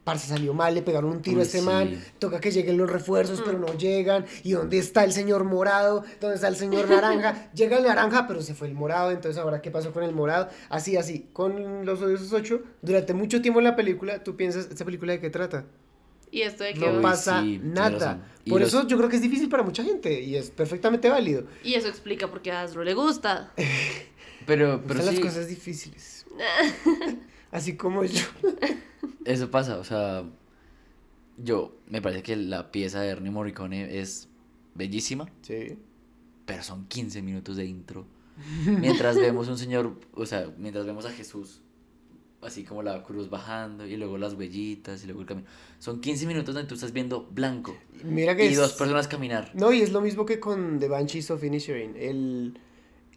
[0.03, 1.65] parce salió mal, le pegaron un tiro Uy, a este sí.
[1.65, 3.43] man, toca que lleguen los refuerzos, Mm.
[3.45, 4.25] pero no llegan.
[4.43, 6.03] ¿Y dónde está el señor morado?
[6.19, 7.51] ¿Dónde está el señor naranja?
[7.53, 10.49] Llega el naranja, pero se fue el morado, entonces ahora qué pasó con el morado?
[10.69, 11.29] Así, así.
[11.31, 15.19] Con los odiosos 8, durante mucho tiempo en la película, tú piensas, ¿esta película de
[15.19, 15.65] qué trata?
[16.31, 16.79] Y esto de que...
[16.81, 18.25] No Uy, pasa sí, nada.
[18.47, 21.45] Por los- eso yo creo que es difícil para mucha gente y es perfectamente válido.
[21.63, 23.51] Y eso explica por qué a Hasbro le gusta.
[24.45, 26.25] pero, pero sí, las cosas difíciles.
[27.51, 28.23] Así como yo.
[29.25, 30.23] eso pasa, o sea,
[31.37, 34.29] yo, me parece que la pieza de Ernie Morricone es
[34.75, 35.77] bellísima, Sí.
[36.45, 38.05] pero son 15 minutos de intro.
[38.65, 41.61] Mientras vemos un señor, o sea, mientras vemos a Jesús,
[42.41, 45.47] así como la cruz bajando, y luego las huellitas, y luego el camino.
[45.79, 47.75] Son 15 minutos donde tú estás viendo blanco.
[48.03, 49.51] Mira que Y es- dos personas caminar.
[49.53, 51.95] No, y es lo mismo que con The Banshees of Inisherin.
[51.97, 52.59] El,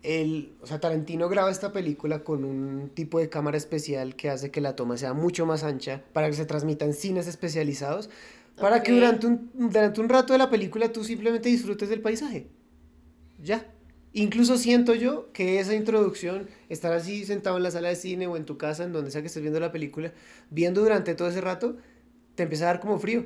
[0.03, 4.51] el, o sea, Tarantino graba esta película con un tipo de cámara especial que hace
[4.51, 8.11] que la toma sea mucho más ancha para que se transmita en cines especializados.
[8.61, 12.49] Para que durante un, durante un rato de la película tú simplemente disfrutes del paisaje.
[13.43, 13.72] Ya.
[14.15, 18.37] Incluso siento yo que esa introducción, estar así sentado en la sala de cine o
[18.37, 20.13] en tu casa, en donde sea que estés viendo la película,
[20.51, 21.77] viendo durante todo ese rato,
[22.35, 23.25] te empieza a dar como frío.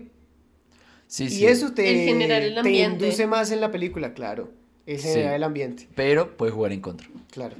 [1.08, 1.46] Sí, Y sí.
[1.46, 3.04] eso te, El generar el te ambiente.
[3.06, 4.50] induce más en la película, claro.
[4.86, 5.08] Es Sí.
[5.08, 7.08] generar el ambiente, Pero puede jugar en contra.
[7.32, 7.56] claro.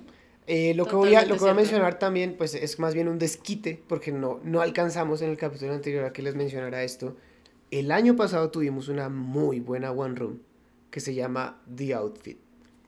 [0.49, 3.09] Eh, lo, que voy a, lo que voy a mencionar también, pues es más bien
[3.09, 7.17] un desquite, porque no, no alcanzamos en el capítulo anterior a que les mencionara esto.
[7.73, 10.39] El año pasado tuvimos una muy buena One Room
[10.93, 12.39] que se llama The Outfit.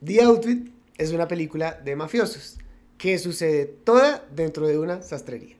[0.05, 2.57] The Outfit es una película de mafiosos
[2.97, 5.57] que sucede toda dentro de una sastrería.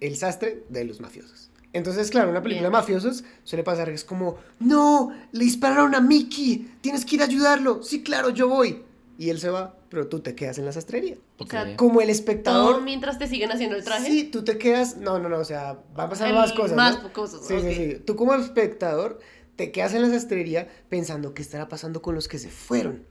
[0.00, 1.50] El sastre de los mafiosos.
[1.72, 2.72] Entonces, claro, una película Bien.
[2.72, 7.22] de mafiosos suele pasar que es como, no, le dispararon a Mickey, tienes que ir
[7.22, 7.82] a ayudarlo.
[7.82, 8.82] Sí, claro, yo voy.
[9.18, 11.16] y él se va, pero tú te quedas en la sastrería.
[11.38, 11.76] O sea.
[11.76, 12.82] Como el Todo espectador.
[12.82, 14.06] mientras te siguen haciendo el traje.
[14.10, 14.96] Sí, tú te quedas.
[14.96, 16.76] No, no, no, o sea, van a pasar El- más cosas.
[16.76, 17.12] más ¿no?
[17.12, 17.60] cosas, Sí, ok.
[17.62, 17.94] sí, sí.
[18.04, 19.20] Tú como espectador
[19.54, 23.04] te quedas en la sastrería pensando qué estará pasando con los que se fueron.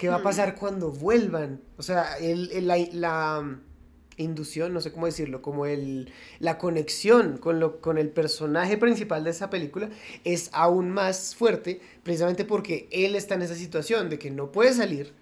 [0.00, 1.60] ¿Qué va a pasar cuando vuelvan?
[1.76, 3.60] O sea, el, el- la, la, mm,
[4.16, 9.24] inducción, no sé cómo decirlo, como el, la conexión con, lo, con el personaje principal
[9.24, 9.88] de esa película
[10.24, 14.72] es aún más fuerte, precisamente porque él está en esa situación de que no puede
[14.74, 15.12] salir,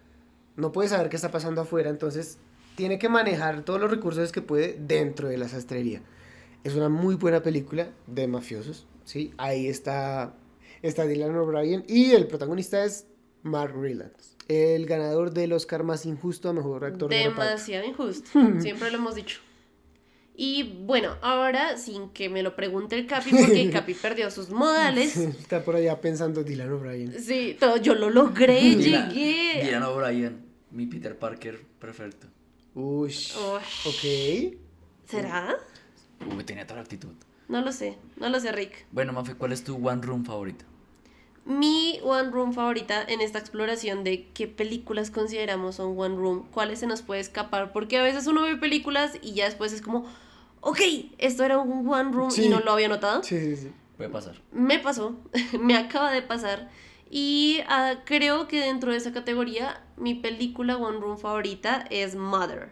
[0.56, 2.38] no puede saber qué está pasando afuera, entonces
[2.74, 6.02] tiene que manejar todos los recursos que puede dentro de la sastrería.
[6.64, 9.32] Es una muy buena película de mafiosos, ¿sí?
[9.38, 10.34] Ahí está,
[10.82, 13.06] está Dylan O'Brien y el protagonista es
[13.44, 17.42] Mark Rylance, el ganador del Oscar más injusto a mejor actor de reparto.
[17.42, 18.30] Demasiado injusto.
[18.60, 19.40] Siempre lo hemos dicho.
[20.40, 24.50] Y bueno, ahora sin que me lo pregunte el Capi, porque el Capi perdió sus
[24.50, 25.16] modales.
[25.16, 27.12] Está por allá pensando Dylan O'Brien.
[27.20, 29.64] Sí, todo, yo lo logré, Dylan- llegué.
[29.64, 32.28] Dylan O'Brien, mi Peter Parker perfecto.
[32.74, 33.34] Uy, Ush.
[33.36, 34.54] ok.
[35.10, 35.56] ¿Será?
[36.36, 37.12] Uy, tenía toda la actitud.
[37.48, 38.86] No lo sé, no lo sé, Rick.
[38.92, 40.64] Bueno, Mafe, ¿cuál es tu One Room favorita?
[41.48, 46.80] Mi One Room favorita en esta exploración de qué películas consideramos son One Room, cuáles
[46.80, 50.04] se nos puede escapar, porque a veces uno ve películas y ya después es como,
[50.60, 50.78] ok,
[51.16, 52.44] esto era un One Room Sí.
[52.44, 53.22] y no lo había notado.
[53.22, 53.72] Sí, sí, sí.
[53.96, 54.34] Puede pasar.
[54.52, 55.16] Me pasó,
[55.58, 56.68] me acaba de pasar.
[57.10, 62.68] Y ah, creo que dentro de esa categoría, mi película One Room favorita es Mother.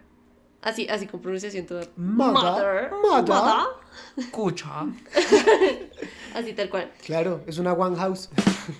[0.60, 1.86] Así, así con pronunciación toda.
[1.96, 3.68] Mother, mother.
[4.18, 4.86] Escucha.
[6.34, 6.90] Así tal cual.
[7.04, 8.28] Claro, es una One House.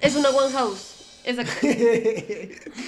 [0.01, 0.92] Es una One House.
[1.25, 1.53] Exacto.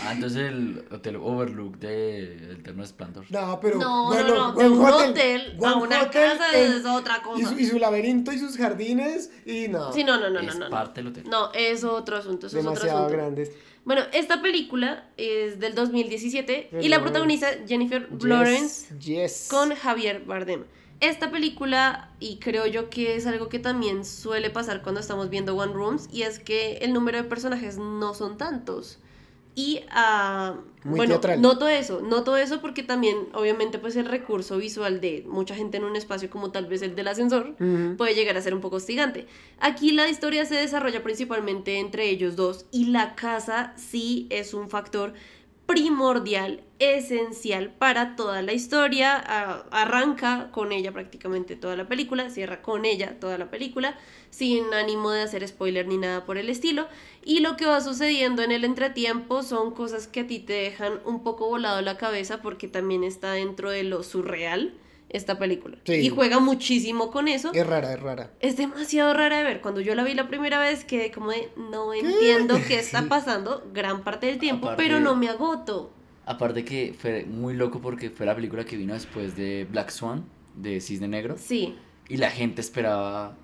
[0.03, 3.25] Ah, entonces el hotel Overlook de Eterno Esplendor.
[3.31, 3.79] No, pero.
[3.79, 7.43] No, bueno, no, no, de un hotel a una Hotel casa en- es otra cosa.
[7.43, 9.93] Y su, y su laberinto y sus jardines y no.
[9.93, 10.67] Sí, no, no, no, no, es no.
[10.67, 10.71] no.
[10.71, 11.25] parte del hotel.
[11.29, 13.17] No, es otro asunto, otro demasiado asunto.
[13.17, 13.51] grandes.
[13.85, 19.49] Bueno, esta película es del 2017 Pero y la protagoniza Jennifer Yes, Lawrence Yes.
[19.51, 20.65] con Javier Bardem.
[21.01, 25.55] Esta película, y creo yo que es algo que también suele pasar cuando estamos viendo
[25.55, 28.99] One Rooms, y es que el número de personajes no son tantos.
[29.55, 29.81] Y,
[30.85, 31.41] Muy bueno, teatral.
[31.41, 35.85] noto eso, noto eso porque también, obviamente, pues el recurso visual de mucha gente en
[35.85, 37.57] un espacio como tal vez el del ascensor,
[37.97, 39.27] puede llegar a ser un poco hostigante.
[39.59, 44.69] Aquí la historia se desarrolla principalmente entre ellos dos y la casa sí es un
[44.69, 45.13] factor
[45.69, 49.17] primordial, esencial para toda la historia.
[49.71, 53.99] Arranca con ella prácticamente toda la película, cierra con ella toda la película,
[54.31, 56.89] sin ánimo de hacer spoiler ni nada por el estilo.
[57.23, 61.01] Y lo que va sucediendo en el entretiempo son cosas que a ti te dejan
[61.05, 64.73] un poco volado la cabeza porque también está dentro de lo surreal
[65.11, 65.79] esta película.
[65.85, 65.95] Sí.
[65.95, 67.51] Y juega muchísimo con eso.
[67.55, 68.31] Es rara, es rara.
[68.41, 69.61] Es demasiado rara de ver.
[69.61, 73.69] Cuando yo la vi la primera vez quedé como de no entiendo qué está pasando
[73.73, 75.93] gran parte del tiempo, Aparte- pero no me agoto.
[76.27, 80.27] Aparte que fue muy loco porque fue la película que vino después de Black Swan,
[80.55, 81.37] de Cisne Negro.
[81.39, 81.75] Sí.
[82.09, 83.35] Y la gente esperaba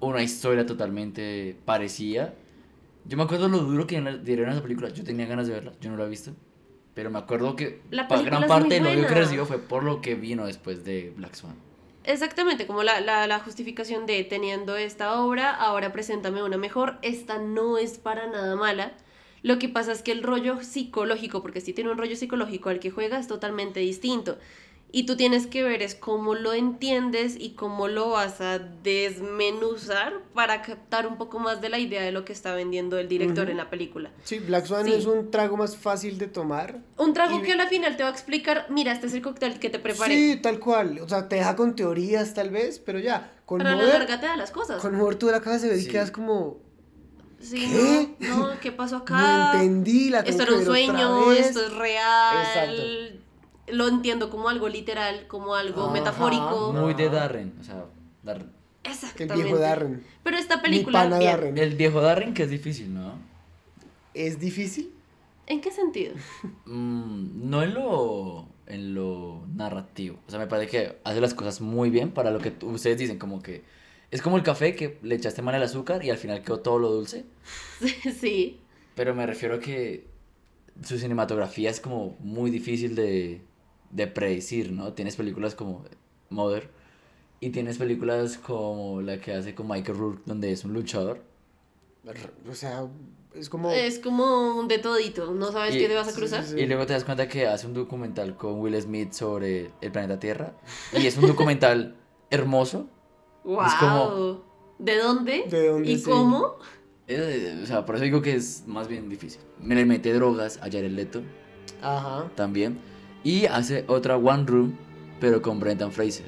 [0.00, 2.34] una historia totalmente parecida.
[3.06, 4.90] Yo me acuerdo lo duro que dieron a esa película.
[4.90, 6.32] Yo tenía ganas de verla, yo no la he visto.
[6.94, 10.14] Pero me acuerdo que La gran parte del odio que recibió fue por lo que
[10.14, 11.54] vino después de Black Swan.
[12.04, 16.98] Exactamente, como la, la, la justificación de teniendo esta obra, ahora preséntame una mejor.
[17.02, 18.92] Esta no es para nada mala.
[19.42, 22.80] Lo que pasa es que el rollo psicológico, porque sí tiene un rollo psicológico al
[22.80, 24.38] que juega, es totalmente distinto.
[24.92, 30.14] Y tú tienes que ver es cómo lo entiendes y cómo lo vas a desmenuzar
[30.34, 33.44] para captar un poco más de la idea de lo que está vendiendo el director
[33.44, 33.52] Ujú.
[33.52, 34.10] en la película.
[34.24, 34.92] Sí, Black Swan Sí.
[34.94, 36.80] es un trago más fácil de tomar.
[36.96, 39.22] Un trago Y- que a la final te va a explicar, mira, este es el
[39.22, 40.14] cóctel que te preparé.
[40.14, 40.98] Sí, tal cual.
[41.00, 43.32] O sea, te deja con teorías tal vez, pero ya.
[43.46, 44.82] Con Pero a la Mother, larga te da las cosas.
[44.82, 45.88] con Mother tú de la ver y Sí.
[45.88, 46.58] quedas como.
[47.38, 48.26] Sí, ¿Qué?
[48.28, 49.52] no, no, ¿qué pasó No acá?
[49.54, 52.36] entendí, la esto era un sueño, esto es real.
[52.38, 53.20] Exacto.
[53.72, 55.92] Lo entiendo como algo literal, como algo Ajá.
[55.92, 56.72] metafórico.
[56.72, 57.08] Muy de.
[57.10, 57.84] Darren, o sea,
[58.22, 58.50] Darren.
[58.84, 59.34] El Exactamente.
[59.42, 60.04] viejo Darren.
[60.22, 61.02] Pero esta Mi película.
[61.02, 61.30] pana bien.
[61.30, 61.58] Darren.
[61.58, 63.14] El viejo Darren que es difícil, ¿no?
[64.14, 64.92] ¿Es difícil?
[65.46, 66.14] ¿En qué sentido?
[66.66, 70.18] Mm, no en lo, en lo narrativo.
[70.26, 72.96] O sea, me parece que hace las cosas muy bien para lo que tú- ustedes
[72.98, 73.64] dicen, como que
[74.12, 76.78] es como el café que le echaste mal el azúcar y al final quedó todo
[76.78, 77.24] lo dulce.
[78.20, 78.60] sí.
[78.94, 80.06] Pero me refiero a que
[80.84, 83.40] su cinematografía es como muy difícil de,
[83.90, 84.92] de predecir, ¿no?
[84.92, 85.84] Tienes películas como
[86.30, 86.70] Mother
[87.40, 91.22] y tienes películas como la que hace con Michael Rourke, donde es un luchador.
[92.48, 92.86] O sea,
[93.34, 93.70] es como.
[93.70, 95.32] Es como un de todito.
[95.34, 96.44] No sabes Y- qué te vas a cruzar.
[96.44, 96.60] sí, sí.
[96.60, 100.18] Y luego te das cuenta que hace un documental con Will Smith sobre el planeta
[100.18, 100.54] Tierra.
[100.92, 101.96] Y es un documental
[102.30, 102.86] hermoso.
[103.44, 103.62] ¡Wow!
[103.66, 105.44] Es como- ¿De dónde?
[105.48, 106.04] ¿De dónde, ¿Y sí?
[106.04, 106.54] cómo?
[107.06, 109.40] Eh, o sea, por eso digo que es más bien difícil.
[109.60, 111.22] Me le mete drogas a Jared Leto.
[111.82, 112.30] Ajá.
[112.34, 112.78] también.
[113.24, 114.76] Y hace otra One Room,
[115.20, 116.26] pero con Brendan Fraser.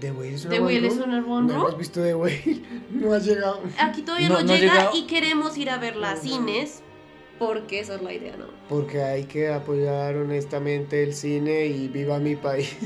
[0.00, 1.08] The Whale es una The One Whale es Room?
[1.08, 1.66] una One No Room.
[1.72, 2.62] has visto The Whale.
[2.92, 3.60] No has llegado.
[3.78, 4.96] Aquí todavía No, no, no ha llega llegado.
[4.96, 6.22] y queremos ir a verla a Ujú.
[6.28, 6.82] cines
[7.38, 8.46] porque esa es la idea, ¿no?
[8.68, 12.76] Porque hay que apoyar honestamente el cine y viva mi país.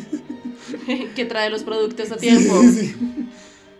[1.17, 2.61] que trae los productos a tiempo.
[2.63, 2.95] Sí.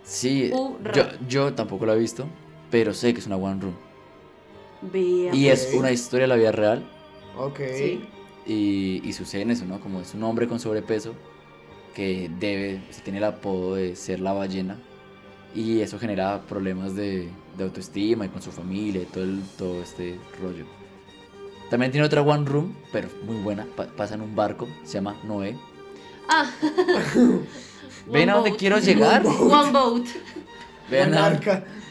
[0.05, 0.51] Sí,
[0.95, 2.27] yo, yo tampoco la he visto,
[2.71, 3.75] pero sé que es una One Room.
[4.83, 5.35] Vea.
[5.35, 6.83] Y es una historia de la vida real.
[7.39, 7.61] Ok.
[7.75, 8.05] Sí.
[8.47, 9.81] Y, y sucede en eso, ¿no?
[9.81, 11.15] Como es un hombre con sobrepeso
[11.95, 14.79] que debe, se tiene el apodo de ser la ballena.
[15.55, 17.29] Y eso genera problemas de,
[17.59, 20.65] de autoestima y con su familia y todo, el- todo este rollo.
[21.71, 23.67] También tiene otra One Room, pero muy buena.
[23.77, 25.57] pa- pasa en un barco, se llama Noé.
[26.29, 26.51] Ah.
[28.11, 28.57] ¿Ven a boat.
[28.59, 29.25] quiero llegar?
[29.27, 30.07] One boat.
[30.91, 31.31] ¿Ven a,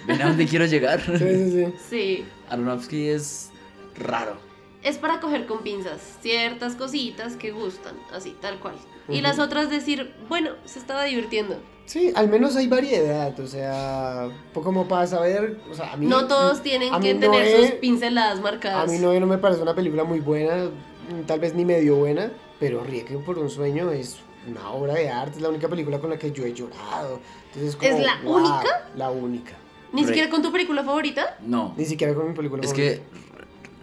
[0.07, 1.01] ven a dónde quiero llegar?
[1.01, 1.73] Sí, sí, sí.
[1.89, 2.25] Sí.
[2.49, 3.49] Aronofsky es
[3.97, 4.37] raro.
[4.83, 8.75] Es para coger con pinzas ciertas cositas que gustan, así, tal cual.
[9.07, 9.21] Y Ujú.
[9.21, 11.57] las otras decir, bueno, se estaba divirtiendo.
[11.85, 16.05] Sí, al menos hay variedad, o sea, como para saber, o sea, a mí...
[16.05, 18.87] No todos tienen que tener Noé- sus pinceladas marcadas.
[18.87, 21.97] A mí no, no me parece una película muy buena, mm, tal vez ni medio
[21.97, 24.17] buena, pero Requiem por un sueño es
[24.47, 27.19] una obra de arte, es la única película con la que yo he llorado.
[27.47, 28.89] Entonces, como, ¿Es la wow, única?
[28.95, 29.53] La única.
[29.91, 31.37] Ni Re- siquiera con tu película favorita.
[31.41, 33.01] No, Ni siquiera con mi película es que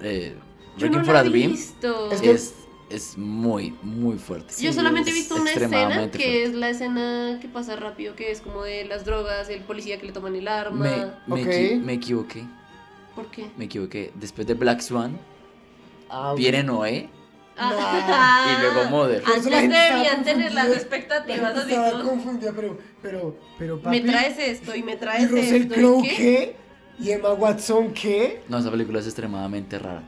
[0.00, 0.34] eh,
[0.78, 2.10] Yo Requiem no for la a he Dream visto.
[2.12, 2.54] Es que- es,
[2.90, 4.54] es muy, muy fuerte.
[4.60, 6.42] Yo solamente he visto una escena que fuerte.
[6.44, 10.06] es la escena que pasa rápido, que es como de las drogas, el policía que
[10.06, 11.12] le toman el arma.
[11.26, 11.48] Me, me Ok.
[11.48, 12.44] equi- me equivoqué,
[13.14, 13.50] ¿Por qué?
[13.58, 14.12] me equivoqué.
[14.14, 15.18] Después de Black Swan
[16.10, 17.10] Ah, viene Noé
[17.60, 19.22] Ah, y luego Mother.
[19.26, 24.74] Antes deberían tener las expectativas La estaba confundida, pero, pero, pero, papi, Me traes esto
[24.76, 25.74] y me ¿y traes Russell esto.
[25.74, 26.56] Crowe ¿y qué?
[27.00, 28.42] ¿Y Emma Watson qué?
[28.48, 30.02] No, esa película es extremadamente rara.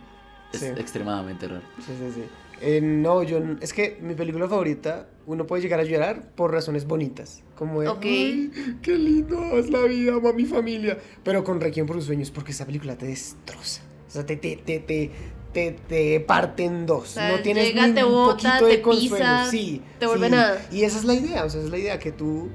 [0.52, 0.66] Es Sí.
[0.66, 1.62] extremadamente rara.
[1.78, 2.24] Sí, sí, sí.
[2.62, 6.86] Eh, no, yo es que mi película favorita, uno puede llegar a llorar por razones
[6.86, 8.04] bonitas, como de, Ok.
[8.04, 8.50] "Ay,
[8.82, 12.22] qué lindo es la vida, amo a mi familia, pero con Requiem por un sueño
[12.22, 15.10] es porque esa película te destroza, o sea, te, te, te, te,
[15.54, 18.66] te, te parte en dos, O sea, no tienes llega, ni te un bota, poquito
[18.66, 20.32] de te consuelo, pisa, sí, te vuelve sí.
[20.32, 20.66] nada.
[20.70, 22.50] y esa es la idea, o sea, esa es la idea que tú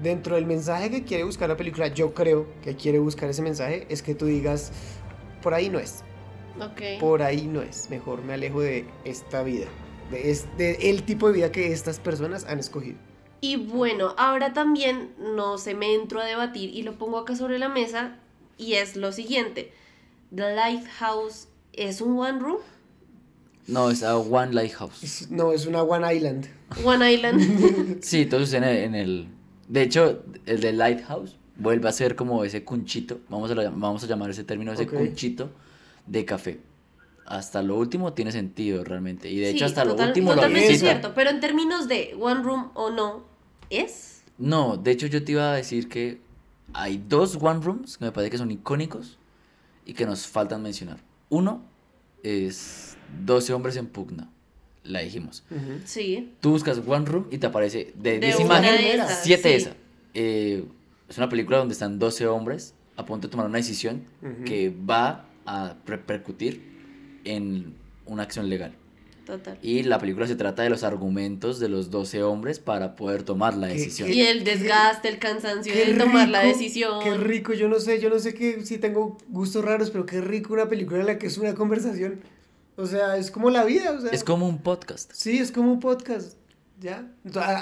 [0.00, 3.86] dentro del mensaje que quiere buscar la película, yo creo que quiere buscar ese mensaje
[3.88, 4.70] es que tú digas
[5.42, 6.04] por ahí no es
[7.00, 7.88] Por ahí no es.
[7.90, 9.66] Mejor me alejo de esta vida.
[10.10, 12.98] De, el tipo de vida que estas personas han escogido.
[13.40, 17.58] Y bueno, ahora también no se me entro a debatir y lo pongo acá sobre
[17.58, 18.16] la mesa
[18.58, 19.72] y es lo siguiente.
[20.34, 22.58] The Lighthouse es un one room,
[23.66, 25.02] No, es a One Lighthouse.
[25.02, 26.46] Es- no, es una One Island.
[26.84, 27.98] one island.
[28.02, 29.28] Sí, todo sucede en el...
[29.68, 34.04] De hecho, el de Lighthouse vuelve a ser como ese cunchito, vamos a, la- vamos
[34.04, 35.50] a llamar ese término, ese cunchito
[36.06, 36.60] de café.
[37.26, 39.30] Hasta lo último tiene sentido realmente.
[39.30, 40.78] Y de hecho Sí, hasta total- lo último lo necesita.
[40.90, 43.24] cierto, pero en términos de one room o no,
[43.70, 44.22] ¿es?
[44.38, 46.20] No, de hecho yo te iba a decir que
[46.74, 49.18] hay dos One Rooms que me parece que son icónicos
[49.86, 50.98] y que nos faltan mencionar.
[51.28, 51.62] Uno
[52.22, 54.28] es 12 hombres en pugna,
[54.82, 55.44] la dijimos.
[55.84, 56.32] Sí.
[56.40, 59.42] Tú buscas One Room y te aparece de De 10 una imágenes, de esas, 7
[59.48, 59.54] sí.
[59.54, 59.76] esa.
[60.14, 60.64] Eh,
[61.08, 64.02] es una película donde están 12 hombres a punto de tomar una decisión
[64.44, 67.74] que va a repercutir en
[68.06, 68.74] una acción legal.
[69.26, 69.56] Total.
[69.62, 73.54] Y la película se trata de los argumentos de los 12 hombres para poder tomar
[73.56, 74.08] la ¿Qué- decisión.
[74.08, 77.04] qué- Y el desgaste, el cansancio de tomar la rico, decisión.
[77.04, 80.20] Qué rico, yo no sé, yo no sé que si tengo gustos raros, pero qué
[80.20, 82.20] rico una película en la que es una conversación.
[82.74, 84.10] O sea, es como la vida, o sea.
[84.10, 85.12] Es como un podcast.
[85.14, 86.36] Sí, es como un podcast.
[86.80, 87.06] ¿Ya?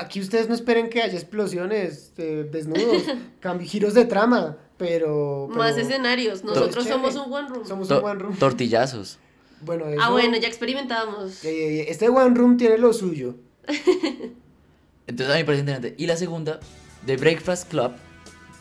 [0.00, 3.02] Aquí ustedes no esperen que haya explosiones, eh, desnudos,
[3.60, 5.48] giros de trama, pero.
[5.54, 6.42] Más escenarios.
[6.42, 7.64] Nosotros somos un one room.
[7.66, 8.36] Somos un one room.
[8.36, 9.18] tortillazos.
[9.62, 11.44] Bueno, eso, Ah, bueno, ya experimentamos.
[11.44, 13.36] eh, Este one room tiene lo suyo.
[15.06, 15.94] Entonces a mí me parece interesante.
[15.98, 16.60] Y la segunda,
[17.06, 17.92] The Breakfast Club,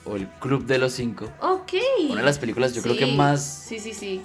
[0.05, 1.25] o el Club de los Cinco.
[1.41, 1.73] Ok.
[2.09, 4.21] Una de las películas yo creo que más Sí, sí, sí.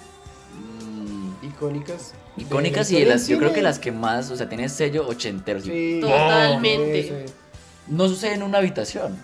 [0.83, 2.13] mm, Icónicas.
[2.37, 5.59] icónicas y las, yo creo que las que más, o sea, tienen sello ochentero.
[5.59, 5.69] así.
[5.69, 5.99] Sí.
[6.01, 7.03] Totalmente.
[7.03, 7.33] Sí, sí.
[7.87, 9.15] No sucede en una habitación,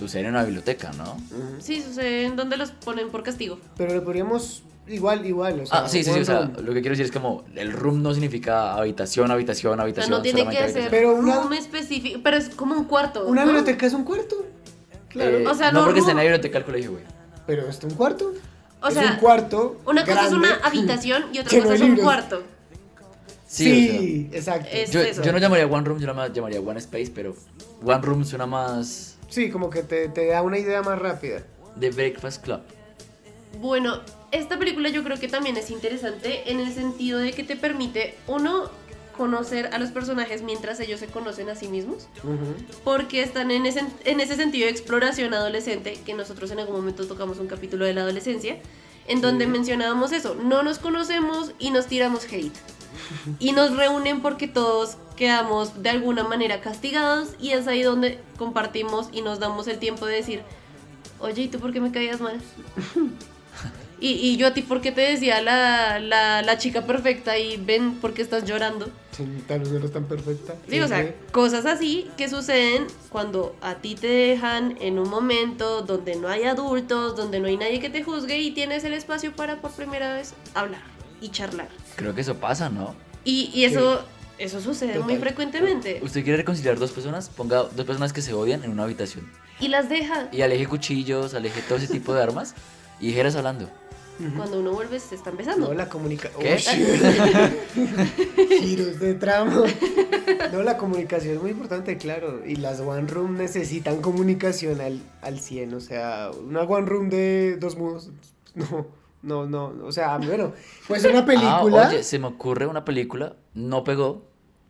[0.00, 1.12] sucede en una biblioteca, ¿no?
[1.12, 1.60] Ujú.
[1.60, 3.58] Sí, sucede en donde los ponen por castigo.
[3.76, 5.60] Pero le podríamos igual, igual.
[5.60, 6.64] O sea, Ah, sí, sí, sí, o sea, room.
[6.64, 10.10] lo que quiero decir es como el room no significa habitación, habitación, O sea, habitación.
[10.10, 10.90] no tiene que ser.
[10.90, 13.26] Pero una- room específico, pero es como un cuarto.
[13.26, 13.48] Una ¿no?
[13.52, 14.36] biblioteca es un cuarto.
[15.08, 15.38] Claro.
[15.38, 16.32] Eh, O sea, no no porque está en la room.
[16.32, 17.04] biblioteca del colegio, güey.
[17.46, 18.32] Pero es un cuarto.
[18.82, 19.80] O es sea, un cuarto.
[19.86, 22.42] Una cosa es una habitación y otra cosa es un cuarto.
[23.46, 24.68] Sí, Sí, exacto.
[24.72, 27.34] Es- Yo, yo no llamaría One Room, yo la ma- llamaría One Space, pero
[27.84, 31.42] One Room suena más Sí, como que te, te da una idea más rápida.
[31.78, 32.60] The Breakfast Club.
[33.60, 34.00] Bueno,
[34.32, 38.16] esta película yo creo que también es interesante en el sentido de que te permite,
[38.26, 38.70] uno,
[39.16, 42.54] conocer a los personajes mientras ellos se conocen a sí mismos, Ujú.
[42.84, 47.06] porque están en ese, en ese sentido de exploración adolescente, que nosotros en algún momento
[47.06, 48.58] tocamos un capítulo de la adolescencia,
[49.08, 49.50] en donde Sí.
[49.50, 52.52] mencionábamos eso, no nos conocemos y nos tiramos hate.
[53.38, 59.08] Y nos reúnen porque todos quedamos de alguna manera castigados y es ahí donde compartimos
[59.12, 60.42] y nos damos el tiempo de decir,
[61.18, 62.40] oye, ¿y tú por qué me caías mal?
[64.02, 67.58] Y, y yo a ti, ¿por qué te decía la, la, la chica perfecta y
[67.58, 68.88] ven por qué estás llorando?
[69.10, 70.54] Sí, tal vez no eres tan perfecta.
[70.70, 75.82] Sí, o sea, cosas así que suceden cuando a ti te dejan en un momento
[75.82, 79.36] donde no hay adultos, donde no hay nadie que te juzgue y tienes el espacio
[79.36, 80.80] para por primera vez hablar
[81.20, 81.68] y charlar.
[82.00, 82.94] Creo que eso pasa, ¿no?
[83.24, 84.00] Y, y eso,
[84.38, 85.20] eso sucede muy Total.
[85.20, 86.00] frecuentemente.
[86.02, 87.28] ¿Usted quiere reconciliar dos personas?
[87.28, 89.30] Ponga dos personas que se odian en una habitación.
[89.60, 90.28] Y las deja.
[90.32, 92.54] Y aleje cuchillos, aleje todo ese tipo de armas
[93.00, 93.68] y dijeras hablando.
[94.36, 95.72] Cuando uno vuelve se están No, besando.
[95.72, 96.42] la comunicación.
[96.42, 96.58] ¿Qué?
[98.60, 99.64] Giros de tramo.
[100.52, 102.42] No, la comunicación es muy importante, claro.
[102.46, 105.72] Y las One Room necesitan comunicación al, al 100.
[105.74, 108.10] O sea, una One Room de dos mudos.
[108.54, 108.86] No,
[109.22, 109.74] no, no.
[109.84, 110.52] O sea, bueno,
[110.88, 111.58] pues una película.
[111.58, 114.24] Ah, oye, se me ocurre una película, no pegó,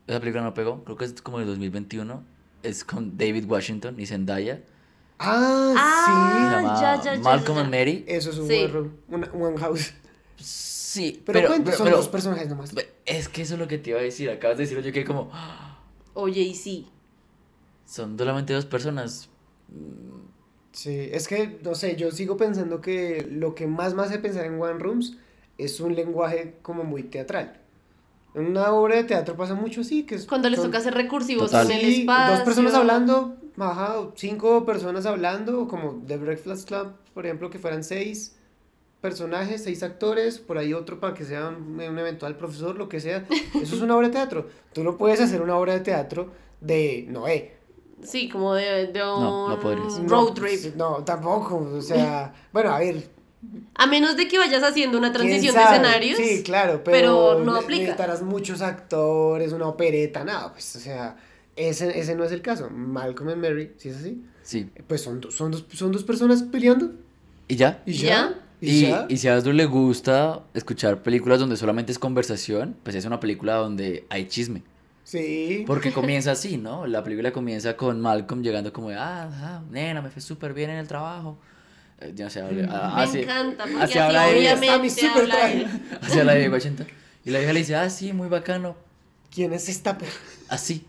[0.06, 2.22] esa película no pegó, creo que es como del 2021,
[2.62, 4.62] es con David Washington y Zendaya,
[5.22, 7.64] Ah, Ah, se llama ya, ya, ya, Malcolm ya.
[7.64, 7.96] and Mary.
[7.98, 8.04] sí.
[8.08, 8.64] Eso es un Sí.
[9.10, 9.92] One one House.
[10.36, 12.72] Sí, Pero, pero, son pero- dos personajes nomás.
[13.04, 15.04] es que eso es lo que te iba a decir, acabas de decirlo, yo quedé
[15.04, 15.78] como, "Ah,
[16.14, 16.88] Oye, y sí.
[17.84, 19.28] son solamente dos personas.
[20.72, 24.44] Sí, es que, no sé, yo sigo pensando que lo que más me hace pensar
[24.44, 25.16] en One Rooms
[25.58, 27.56] es un lenguaje como muy teatral.
[28.34, 30.26] En una obra de teatro pasa mucho así, que es...
[30.26, 31.70] Cuando les son- toca ser recursivos Total.
[31.72, 32.34] en el Sí, espacio.
[32.36, 37.82] dos personas hablando, ajá, cinco personas hablando, como The Breakfast Club, por ejemplo, que fueran
[37.82, 38.36] seis
[39.00, 43.00] personajes, seis actores, por ahí otro para que sea un, un eventual profesor, lo que
[43.00, 43.26] sea.
[43.60, 44.46] Eso es una obra de teatro.
[44.72, 47.54] Tú no puedes hacer una obra de teatro de Noé.
[48.02, 50.74] Sí, como de, de un No, road No, trip.
[50.76, 51.56] No, tampoco.
[51.76, 53.08] O sea, bueno, a ver,
[53.74, 56.16] A menos de que vayas haciendo una ¿Quién transición de escenarios.
[56.18, 57.80] Sí, claro, pero pero, no aplica.
[57.82, 61.16] necesitarás muchos actores, una opereta, nada, pues, o sea,
[61.56, 62.68] ese, ese no es el caso.
[62.70, 66.92] Malcolm y Mary, si es así, Sí, pues son, son, dos, son dos personas peleando
[67.48, 67.82] y ya.
[67.86, 68.08] y ¿Ya?
[68.08, 68.34] ya.
[68.62, 69.06] Y, Y, ya.
[69.08, 73.20] y si a Asdru le gusta escuchar películas donde solamente es conversación, pues es una
[73.20, 74.62] película donde hay chisme.
[75.10, 75.64] Sí.
[75.66, 76.86] Porque comienza así, ¿no?
[76.86, 80.70] La película comienza con Malcolm llegando como de, ah, ah, nena, me fue súper bien
[80.70, 81.36] en el trabajo.
[81.98, 84.52] Eh, ya se habla, ah, Me así- encanta, porque así así habla ella.
[84.52, 85.22] Está mi obviamente super
[86.20, 86.86] habla de Washington.
[87.24, 88.76] Y la vieja le dice, ah, sí, muy bacano.
[89.34, 89.98] ¿Quién es esta?
[90.48, 90.86] Así,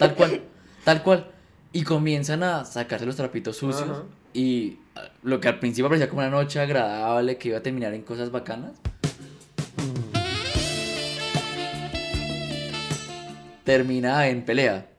[0.00, 0.42] tal cual,
[0.82, 1.30] tal cual.
[1.72, 3.88] Y comienzan a sacarse los trapitos sucios.
[3.88, 4.02] Ajá.
[4.32, 7.94] Y ah, lo que al principio parecía como una noche agradable que iba a terminar
[7.94, 8.72] en cosas bacanas.
[13.64, 14.90] Termina en pelea.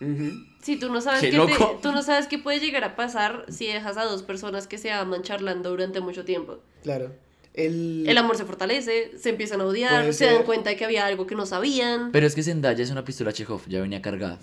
[0.00, 0.44] Ujú.
[0.62, 3.66] Sí, tú no sabes Qué te- tú no sabes qué puede llegar a pasar si
[3.66, 6.58] dejas a dos personas que se aman charlando durante mucho tiempo.
[6.82, 7.12] Claro.
[7.54, 8.04] El...
[8.06, 11.26] El amor se fortalece, se empiezan a odiar, se dan cuenta de que había algo
[11.26, 12.10] que no sabían.
[12.12, 14.38] Pero es que Zendaya es una pistola Chekhov, ya venía cargada.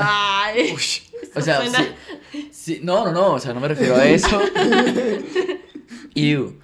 [0.00, 0.74] Ay,
[1.34, 1.94] O sea, suena-
[2.32, 4.40] sí, sí- no, no, no, o sea, no me refiero a eso.
[6.14, 6.58] Ew,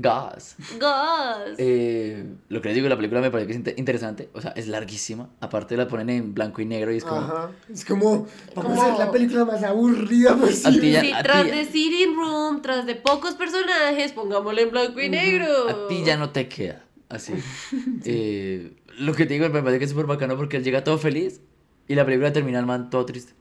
[0.00, 0.54] gas.
[0.74, 1.56] Gus.
[1.58, 4.52] Eh, lo que les digo, la película me parece que es inter- interesante, o sea,
[4.52, 5.28] es larguísima.
[5.40, 7.16] Aparte la ponen en blanco y negro y es como...
[7.20, 7.50] Ajá.
[7.72, 10.90] Es como, vamos Como- a hacer la película más aburrida ti posible.
[10.92, 15.00] ya- Sí, a tras ti- de Sitting Room, tras de pocos personajes, pongámosle en blanco
[15.00, 15.68] y negro.
[15.68, 17.32] A ti ya no te queda, así.
[18.04, 20.98] Eh, lo que te digo, me parece que es súper bacano porque él llega todo
[20.98, 21.40] feliz
[21.88, 23.32] y la película termina el man todo triste.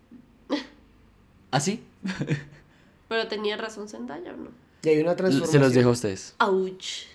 [1.52, 1.84] ¿Así?
[3.08, 4.50] Pero tenía razón Zendaya o no.
[4.88, 5.62] Y hay una Se transformación.
[5.64, 6.36] los dejo a ustedes.
[6.40, 7.06] Ouch.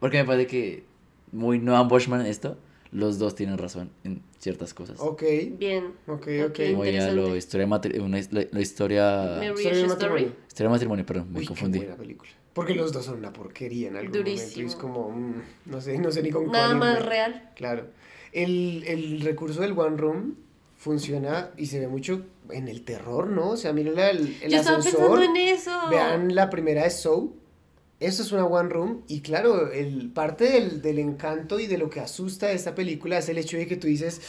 [0.00, 0.84] Porque me parece que
[1.32, 2.56] muy Noah Bushman esto,
[2.92, 4.96] los dos tienen razón en ciertas cosas.
[5.00, 5.22] Ok,
[5.58, 5.92] Bien.
[6.06, 6.60] ok, Ok.
[6.70, 9.02] Como ya lo historia matri- una, la, la historia
[9.36, 9.88] Marriage Historia de Story.
[9.88, 10.32] matrimonio.
[10.46, 11.78] historia de matrimonio, perdón, me Uy, confundí.
[11.80, 12.30] qué buena película.
[12.54, 14.46] Porque los dos son una porquería en algún Durísimo.
[14.46, 14.60] momento.
[14.60, 17.08] y es como, mm, no sé, no sé ni con Nada cuál más irme.
[17.10, 17.50] real.
[17.56, 17.86] Claro.
[18.32, 20.34] El, el recurso del One Room
[20.78, 23.50] funciona y se ve mucho en el terror, ¿no?
[23.50, 25.18] O sea, miren la- el, el Yo estaba ascensor.
[25.18, 25.70] pensando en eso.
[25.90, 27.32] Vean la primera de Soul.
[28.00, 29.02] Eso es una One Room.
[29.08, 33.18] Y claro, el, parte del, del encanto y de lo que asusta de esta película
[33.18, 34.20] es el hecho de que tú dices,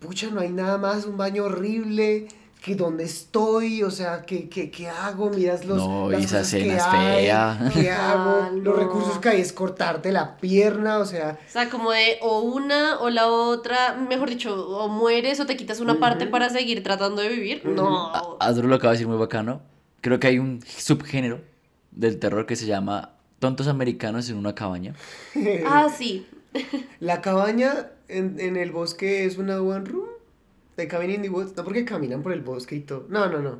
[0.00, 2.28] pucha, no hay nada más, un baño horrible,
[2.60, 5.30] que dónde estoy, o sea, ¿qué, qué, qué hago?
[5.30, 5.78] Miras los...
[5.78, 7.70] No, las esa cosas que escena es hay, fea.
[7.72, 8.56] ¿Qué Ah, hago?
[8.62, 11.38] Los recursos que hay es cortarte la pierna, o sea...
[11.48, 15.56] O sea, como de o una o la otra, mejor dicho, o mueres o te
[15.56, 17.64] quitas una parte para seguir tratando de vivir.
[17.64, 18.08] No.
[18.14, 19.62] A- Asdru lo acaba de decir muy bacano,
[20.02, 21.40] creo que hay un subgénero
[21.92, 24.94] del terror que se llama tontos americanos en una cabaña.
[25.66, 26.26] Ah, sí.
[27.00, 30.08] La cabaña en, en el bosque es una one room.
[30.80, 31.54] De Cabin in the Woods.
[31.56, 33.06] No porque caminan por el bosque y todo.
[33.08, 33.58] No, no, no.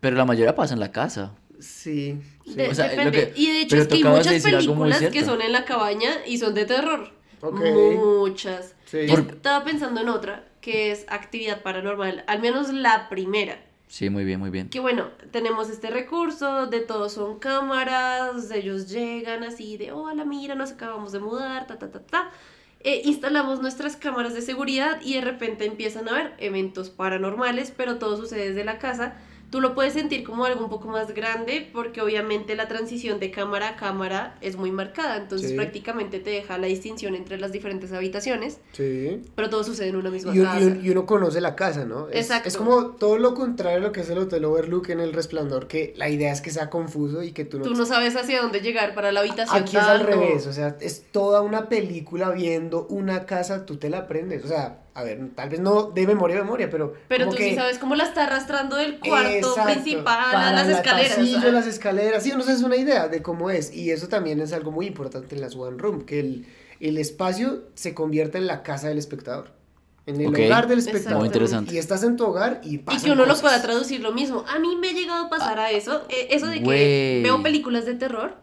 [0.00, 1.32] Pero la mayoría pasa en la casa.
[1.60, 2.18] Sí.
[2.44, 2.54] sí.
[2.54, 5.40] De- O sea, lo que- y de hecho es que hay muchas películas que son
[5.40, 7.10] en la cabaña y son de terror.
[7.40, 7.60] Ok.
[7.96, 8.74] Muchas.
[8.86, 9.06] Sí.
[9.06, 13.62] Yo estaba pensando en otra, que es actividad paranormal, al menos la primera.
[13.86, 14.68] Sí, muy bien, muy bien.
[14.70, 20.54] Que bueno, tenemos este recurso, de todos son cámaras, ellos llegan así de, hola, mira,
[20.54, 22.30] nos acabamos de mudar, ta, ta, ta, ta.
[22.86, 27.96] Eh, instalamos nuestras cámaras de seguridad y de repente empiezan a haber eventos paranormales, pero
[27.98, 29.16] todo sucede desde la casa.
[29.54, 33.30] Tú lo puedes sentir como algo un poco más grande porque obviamente la transición de
[33.30, 35.54] cámara a cámara es muy marcada, entonces Sí.
[35.56, 39.22] prácticamente te deja la distinción entre las diferentes habitaciones, Sí.
[39.36, 40.60] pero todo sucede en una misma Y, casa.
[40.60, 42.08] y un- y uno conoce la casa, ¿no?
[42.08, 42.48] Es, Exacto.
[42.48, 45.68] Es como todo lo contrario a lo que es el Hotel Overlook en El Resplandor,
[45.68, 47.64] que la idea es que sea confuso y que tú no...
[47.64, 49.56] Tú no sabes hacia dónde llegar para la habitación.
[49.62, 53.88] Aquí es al revés, o sea, es toda una película viendo una casa, tú te
[53.88, 54.44] la aprendes.
[54.44, 56.94] O sea, a ver, tal vez no de memoria a memoria, pero.
[57.08, 60.52] Pero como tú que- sí sabes cómo la está arrastrando del cuarto Exacto, principal a
[60.52, 61.16] las el escaleras.
[61.16, 61.52] pasillo, ¿sabes?
[61.54, 63.74] las escaleras, sí, uno se hace una idea de cómo es.
[63.74, 66.46] Y eso también es algo muy importante en las One Room, que el,
[66.80, 69.50] el espacio se convierta en la casa del espectador.
[70.06, 70.38] En el Ok.
[70.38, 71.18] hogar del espectador.
[71.20, 71.74] Muy interesante.
[71.74, 73.40] Y estás en tu hogar y Y pasan que uno lo cosas.
[73.40, 74.44] pueda traducir lo mismo.
[74.46, 76.02] A mí me ha llegado a pasar a eso.
[76.10, 78.34] eh, Eso de que veo películas de terror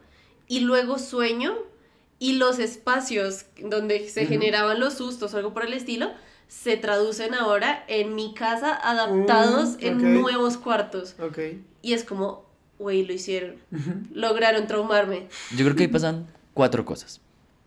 [0.48, 1.56] y luego sueño
[2.18, 6.10] y los espacios donde se generaban los sustos o algo por el estilo
[6.52, 11.16] se traducen ahora en mi casa adaptados Mm, en nuevos cuartos.
[11.82, 12.44] Y es como,
[12.78, 13.56] güey, lo hicieron.
[14.14, 15.28] Lograron traumarme.
[15.56, 17.22] Yo creo que ahí pasan cuatro cosas.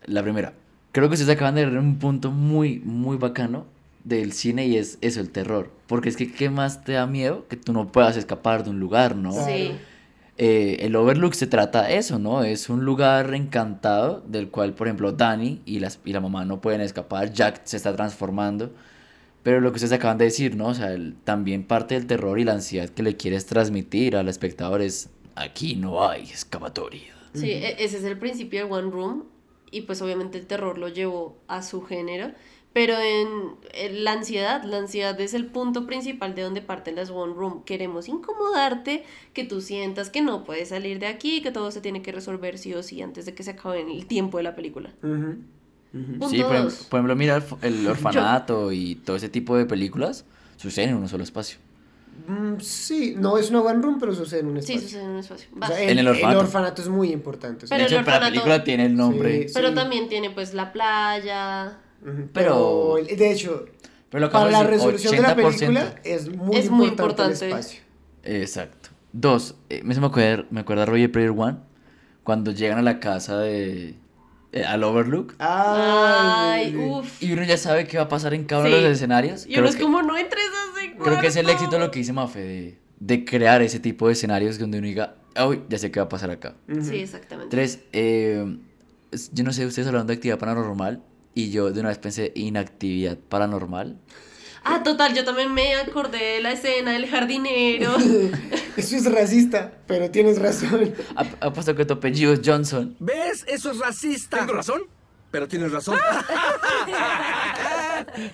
[0.05, 0.53] La primera,
[0.91, 3.65] creo que ustedes acaban de ver un punto muy, muy bacano
[4.03, 5.71] del cine y es eso, el terror.
[5.87, 7.47] Porque es que, ¿qué más te da miedo?
[7.49, 9.31] Que tú no puedas escapar de un lugar, ¿no?
[9.31, 9.47] Claro.
[9.47, 9.71] Sí.
[10.37, 12.43] Eh, el Overlook se trata de eso, ¿no?
[12.43, 16.59] Es un lugar encantado del cual, por ejemplo, Danny y, las, y la mamá no
[16.59, 18.71] pueden escapar, Jack se está transformando.
[19.43, 20.67] Pero lo que ustedes acaban de decir, ¿no?
[20.69, 24.27] O sea, el- también parte del terror y la ansiedad que le quieres transmitir al
[24.27, 27.13] espectador es, aquí no hay escapatoria.
[27.33, 29.23] Sí, e- ese es el principio de One Room
[29.71, 32.31] y pues obviamente el terror lo llevó a su género,
[32.75, 33.27] pero en,
[33.73, 37.63] en la ansiedad, la ansiedad es el punto principal de donde parten las One Room.
[37.63, 42.01] Queremos incomodarte, que tú sientas que no puedes salir de aquí, que todo se tiene
[42.01, 44.91] que resolver sí o sí antes de que se acabe el tiempo de la película.
[45.01, 45.37] Ujú.
[45.93, 46.05] Ujú.
[46.19, 46.49] Punto Sí, por,
[46.89, 50.25] por ejemplo, mira el, el orfanato y todo ese tipo de películas
[50.57, 51.59] suceden en un solo espacio.
[52.27, 54.81] Mm, sí, no es una One Room, pero sucede en un Sí, espacio.
[54.89, 55.47] sucede en un espacio.
[55.61, 56.81] O sea, En el orfanato.
[56.81, 57.63] es muy importante.
[57.63, 59.47] o sea, Pero de el hecho, la orfanato- película tiene el nombre.
[59.47, 59.53] Sí.
[59.53, 61.77] Pero también tiene pues la playa.
[62.33, 63.65] Pero- Pero, de hecho,
[64.09, 65.35] Pero lo que para la resolución de la 80%.
[65.57, 67.49] película es muy Es muy importante, el importante.
[67.49, 67.79] espacio.
[68.23, 68.89] Exacto.
[69.11, 71.57] Dos, eh, me, acuerda, me acuerda Roger Player One,
[72.23, 73.95] cuando llegan a la casa de...
[74.51, 75.35] eh, al Overlook.
[75.39, 77.21] Ay, uff.
[77.21, 79.45] Y uno ya sabe qué va a pasar en cada uno de los escenarios.
[79.45, 81.63] Y Creo uno es que- como, no entres a ese Creo que es el cuarto".
[81.63, 85.15] éxito lo que dice Mafe, de, de crear ese tipo de escenarios donde uno diga,
[85.47, 86.55] uy, ya sé qué va a pasar acá.
[86.81, 87.49] Sí, exactamente.
[87.51, 88.57] Tres, eh,
[89.33, 91.01] yo no sé, ustedes hablando de actividad paranormal,
[91.35, 93.99] y yo de una vez pensé inactividad paranormal.
[94.63, 97.95] Ah, total, yo también me acordé de la escena del jardinero.
[98.77, 100.95] Eso es racista, pero tienes razón.
[101.15, 102.95] Ha, ha puesto que tu apellido es Johnson.
[102.99, 103.45] ¿Ves?
[103.47, 104.39] Eso es racista.
[104.39, 104.81] ¿Tengo razón?
[105.29, 105.99] Pero tienes razón.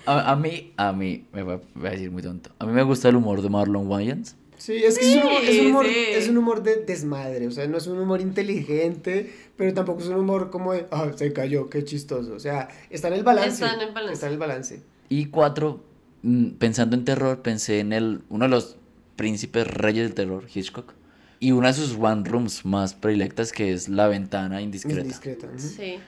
[0.06, 2.50] A, a mí, a mí, me voy a, voy a decir muy tonto.
[2.58, 4.36] A mí me gusta el humor de Marlon Wayans.
[4.62, 7.48] Sí, es que es, un humor, es, un humor, Sí, es un humor de desmadre,
[7.48, 11.10] o sea, no es un humor inteligente, pero tampoco es un humor como de, ah,
[11.16, 12.32] se cayó, qué chistoso.
[12.34, 13.64] O sea, está en el balance.
[13.64, 14.12] Está en el balance.
[14.14, 14.82] Está en el balance.
[15.08, 15.82] Y cuatro,
[16.22, 18.76] mm, pensando en terror, pensé en el, uno de los
[19.16, 20.94] príncipes reyes del terror, Hitchcock.
[21.40, 25.00] Y una de sus one rooms más predilectas, que es La Ventana Indiscreta.
[25.00, 25.48] Indiscreta.
[25.56, 25.98] Sí.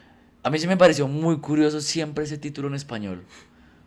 [0.44, 3.24] A mí sí me pareció muy curioso siempre ese título en español.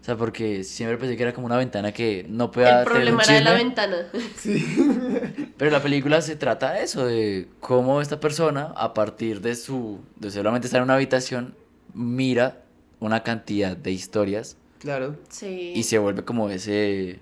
[0.07, 3.11] O sea, porque siempre pensé que era como una ventana que no pueda El tener
[3.11, 3.97] un problema era de la ventana.
[4.37, 5.53] Sí.
[5.57, 9.99] Pero la película se trata de eso, de cómo esta persona, a partir de su,
[10.15, 11.55] de solamente estar en una habitación,
[11.93, 12.63] mira
[13.01, 15.17] una cantidad de historias claro.
[15.27, 15.73] Sí.
[15.75, 17.19] y se vuelve como ese,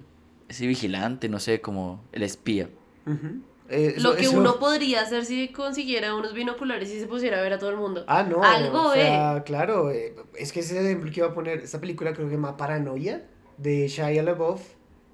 [0.48, 2.70] ese vigilante, no sé, como el espía.
[3.08, 3.42] Ujú.
[3.70, 7.40] Eh, Lo eso- que eso- uno podría hacer si consiguiera unos binoculares y se pusiera
[7.40, 8.04] a ver a todo el mundo.
[8.08, 8.44] Ah, no.
[8.44, 9.44] Algo o sea, ve.
[9.44, 9.90] claro.
[9.92, 12.58] eh, es que ese ejemplo que iba a poner, esta película creo que se llama
[12.58, 13.26] Paranoia,
[13.58, 14.62] de Shia LaBeouf,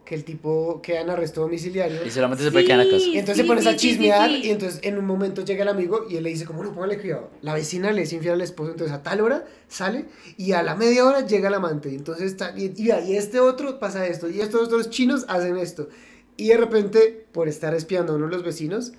[0.03, 2.05] que el tipo queda en arresto domiciliario.
[2.05, 3.05] Y solamente se puede quedar en la casa.
[3.05, 4.41] Y entonces Sí, se pones sí, a sí, sí, chismear sí.
[4.43, 6.99] y entonces en un momento llega el amigo y él le dice como, no, póngale
[6.99, 7.29] cuidado.
[7.41, 10.75] La vecina le es infiel al esposo, entonces a tal hora sale y a la
[10.75, 11.89] media hora llega el amante.
[11.89, 15.55] Y entonces está, y, y, y este otro pasa esto y estos otros chinos hacen
[15.55, 15.87] esto.
[16.41, 18.93] Y de repente, por estar espiando a uno de los vecinos,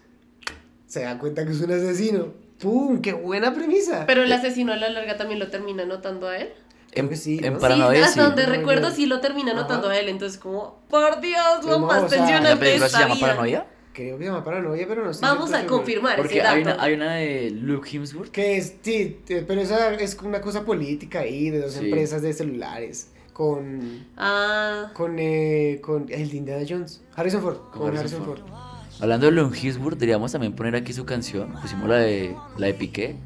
[0.86, 2.28] se da cuenta que es un asesino.
[2.60, 3.00] ¡Pum!
[3.02, 4.04] ¡Qué buena premisa!
[4.06, 6.50] Pero el asesino a la larga también lo termina notando a él.
[6.92, 7.58] Creo En, que sí, en ¿no?
[7.58, 8.08] Paranoia sí, sí.
[8.10, 8.94] hasta donde No, recuerdo no.
[8.94, 9.62] sí lo termina Ajá.
[9.62, 10.08] notando a él.
[10.08, 13.00] Entonces, como, por Dios, lo No, más o sea, ¿La tensionante de película se esta
[13.00, 13.26] llama vida.
[13.26, 13.66] Paranoia?
[13.92, 15.76] Creo que se llama Paranoia, pero no estoy Vamos a 100% seguro.
[15.78, 16.76] confirmar ese Porque hay dato.
[16.76, 18.30] una, hay una de Luke Hemsworth.
[18.30, 21.86] Que es, sí, eh, pero esa es una cosa política ahí, de dos Sí.
[21.86, 23.08] empresas de celulares.
[23.32, 24.06] Con.
[24.16, 27.02] Ah, Con, eh, con el de Indiana Jones.
[27.16, 27.56] Harrison Ford.
[27.70, 28.62] Con, Con Harrison, Harrison Ford.
[29.00, 31.52] Hablando de Luke Hemsworth, deberíamos también poner aquí su canción.
[31.60, 33.16] Pusimos la de, la de Piqué.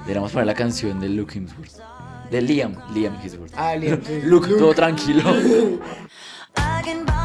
[0.00, 1.72] Deberíamos poner la canción de Luke Hemsworth.
[2.30, 3.52] De Liam, Liam Hemsworth.
[3.56, 4.48] Ah, Liam, Luke.
[4.58, 5.22] todo tranquilo.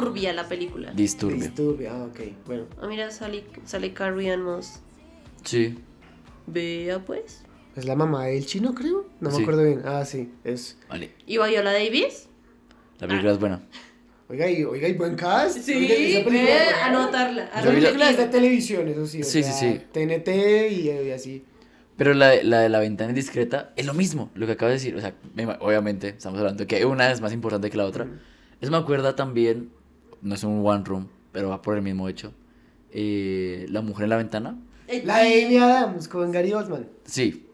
[0.00, 0.92] Disturbia la película.
[0.92, 1.36] Disturbio.
[1.38, 1.92] Disturbia.
[1.94, 2.20] Ah, ok.
[2.46, 2.64] Bueno.
[2.80, 4.80] Ah, mira, sale, sale Carrie Ann Moss.
[5.44, 5.78] Sí.
[6.46, 7.42] Vea pues.
[7.76, 9.06] Es la mamá del chino, creo.
[9.20, 9.42] No me Sí.
[9.42, 9.82] acuerdo bien.
[9.84, 10.32] Ah, sí.
[10.44, 10.78] Es.
[10.88, 11.12] Vale.
[11.26, 12.28] ¿Y Viola Davis?
[12.98, 13.62] La película es buena.
[14.28, 15.58] Oiga, y, oiga, y buen cast.
[15.58, 17.50] Sí, Oiga, esa película ve, es anotarla.
[17.62, 19.22] Yo vi la- película es de televisión, eso sí.
[19.22, 19.80] Sí, sí, sea, sí.
[19.92, 20.28] TNT
[20.70, 21.44] y, y así.
[21.96, 24.96] Pero la, la de la ventana indiscreta es lo mismo, lo que acabo de decir.
[24.96, 28.06] O sea, me obviamente estamos hablando de que una es más importante que la otra.
[28.60, 29.70] Eso me acuerda también,
[30.24, 32.32] no es un one room, pero va por el mismo hecho.
[32.96, 34.56] eh, la mujer en la ventana.
[35.04, 36.86] La de Amy Adams con Gary Oldman.
[37.04, 37.46] Sí.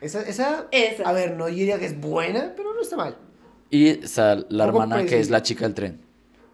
[0.00, 1.02] Esa, esa, Esa.
[1.04, 3.16] A ver, no diría que es buena, pero no está mal.
[3.70, 6.00] Y está la hermana que es la chica del tren.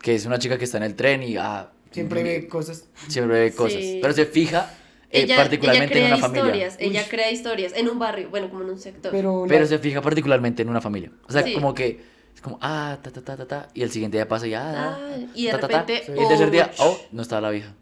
[0.03, 2.89] Que es una chica que está en el tren y ah, Siempre ve cosas.
[3.09, 3.81] siempre ve cosas.
[3.81, 3.99] Sí.
[4.01, 4.73] Pero se fija
[5.11, 6.67] eh, Ella, particularmente ella en crea una familia.
[6.69, 7.09] historias, ella Uy.
[7.11, 9.11] crea historias en un barrio, bueno, como en un sector.
[9.13, 11.11] Pero, Pero la- se fija particularmente en una familia.
[11.29, 11.53] O sea, Sí.
[11.55, 12.01] como que
[12.41, 13.69] es como, ah, ta, ta, ta, ta, ta.
[13.75, 15.81] Y el siguiente día pasa y ah, Ah, y de ta, ta, ta.
[15.81, 17.75] repente, Y el tercer día, oh, oh, no estaba la vieja.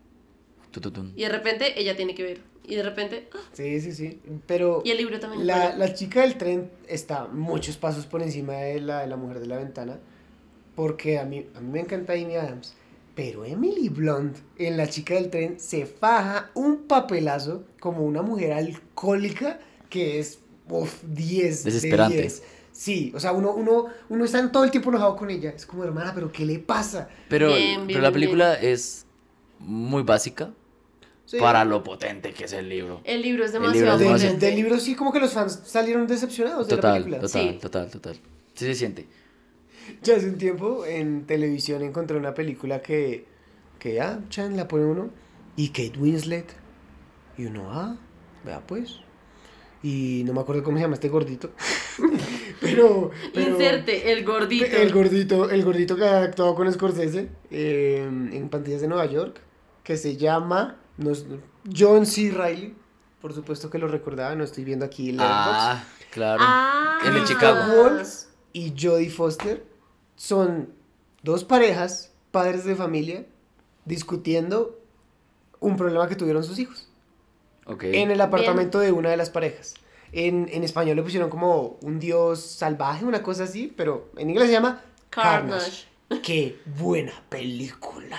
[0.72, 1.12] Tu, tu, tun.
[1.14, 2.40] Y de repente ella tiene que ver.
[2.66, 4.20] Y de repente, ah, Sí, sí, sí.
[4.46, 5.46] Pero y el libro también.
[5.46, 9.38] la, la chica del tren está muchos pasos por encima de la, de la mujer
[9.38, 10.00] de la ventana.
[10.74, 12.74] Porque a mí, a mí me encanta Amy Adams.
[13.14, 18.52] Pero Emily Blunt en La chica del tren se faja un papelazo como una mujer
[18.54, 22.20] alcohólica que es uf, 10 de Desesperante.
[22.22, 22.42] 10.
[22.78, 25.50] Sí, o sea, uno, uno, uno está todo el tiempo enojado con ella.
[25.50, 27.08] Es como, hermana, ¿pero qué le pasa?
[27.28, 29.04] Pero, Bien, bien, pero la bien, película es
[29.58, 30.52] muy básica
[31.24, 31.38] Sí.
[31.40, 33.00] para lo potente que es el libro.
[33.02, 34.46] El libro es El libro demasiado Del, potente.
[34.46, 37.20] del libro sí, como que los fans salieron decepcionados de la Total, película.
[37.20, 37.58] total, Sí.
[37.60, 38.16] total, total.
[38.54, 39.08] Sí se siente.
[40.04, 43.26] Ya hace un tiempo en televisión encontré una película que,
[43.80, 45.10] que ah, Chan la pone uno
[45.56, 46.46] y Kate Winslet
[47.36, 47.96] y uno, ah,
[48.44, 49.00] vea pues.
[49.82, 51.50] Y no me acuerdo cómo se llama este gordito.
[52.72, 54.64] pero, pero Inserte, el gordito.
[54.66, 58.02] el gordito, el gordito que ha actuado con Scorsese eh,
[58.32, 59.40] en Pantillas de Nueva York,
[59.84, 61.24] que se llama no es-
[61.76, 62.30] John C.
[62.30, 62.74] Reilly.
[63.20, 66.40] Por supuesto que lo recordaba, no estoy viendo aquí el Ah, claro.
[66.44, 67.82] Ah, El de Chicago.
[67.82, 69.64] Waltz y Jodie Foster
[70.14, 70.72] son
[71.24, 73.26] dos parejas, padres de familia,
[73.84, 74.78] discutiendo
[75.60, 76.88] un problema que tuvieron sus hijos
[77.66, 77.84] Ok.
[77.84, 79.74] en el apartamento de una de las parejas.
[80.12, 84.48] En, en español le pusieron como un dios salvaje, una cosa así, pero en inglés
[84.48, 85.48] se llama Carnage.
[86.08, 86.22] Carnage.
[86.22, 88.18] Qué buena película.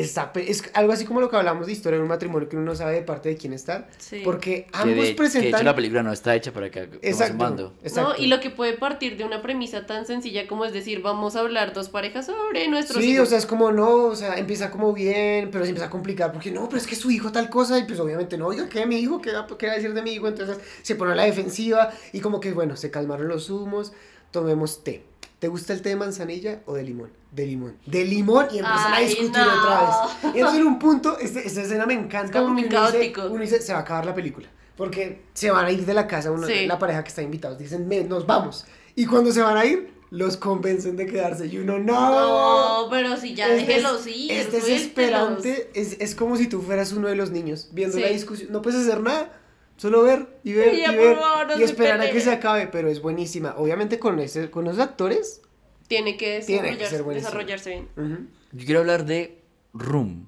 [0.00, 2.74] Es algo así como lo que hablamos de historia de un matrimonio que uno no
[2.74, 3.88] sabe de parte de quién está.
[3.98, 4.22] Sí.
[4.24, 5.54] Porque que, ambos de, que de presentan...
[5.60, 7.74] hecho la película no está hecha para que Exacto, mando.
[7.82, 8.10] exacto.
[8.10, 11.36] No, y lo que puede partir de una premisa tan sencilla como es decir, vamos
[11.36, 13.26] a hablar dos parejas sobre nuestros Sí, hijos.
[13.26, 16.32] o sea, es como no, o sea, empieza como bien, pero se empieza a complicar
[16.32, 18.86] porque no, pero es que su hijo tal cosa y pues obviamente no, oiga, ¿qué
[18.86, 19.20] mi hijo?
[19.20, 20.28] ¿Qué va, qué va a decir de mi hijo?
[20.28, 23.92] Entonces se pone a la defensiva y como que bueno, se calmaron los humos,
[24.30, 25.04] tomemos té.
[25.38, 27.10] ¿Te gusta el té de manzanilla o de limón?
[27.30, 27.76] De limón.
[27.86, 29.58] De limón y empiezan a Ay, discutir no.
[29.60, 30.34] otra vez.
[30.34, 33.12] Y entonces en un punto, este- esta escena me encanta Es como porque uno dice,
[33.30, 34.48] uno dice, se va a acabar la película.
[34.76, 36.66] Porque se van a ir de la casa, uno, Sí.
[36.66, 38.64] la pareja que está invitados, dicen, "Men, nos vamos.
[38.96, 42.82] Y cuando se van a ir, los convencen de quedarse y uno, no.
[42.84, 44.32] No, pero si ya Es des- déjelos ir.
[44.32, 44.66] Es suéltelos.
[44.66, 45.70] desesperante.
[45.74, 48.02] Es, es como si tú fueras uno de los niños viendo Sí.
[48.02, 48.50] la discusión.
[48.50, 49.32] No puedes hacer nada.
[49.78, 52.66] Solo ver y ver y ver favor, no y esperar a que se acabe.
[52.66, 53.54] Pero es buenísima.
[53.56, 55.40] Obviamente con, ese, con los actores.
[55.86, 57.30] Tiene que Tiene que desarrollarse, ser buenísimo.
[57.30, 58.28] desarrollarse bien.
[58.52, 59.40] Yo quiero hablar de
[59.72, 60.26] Room,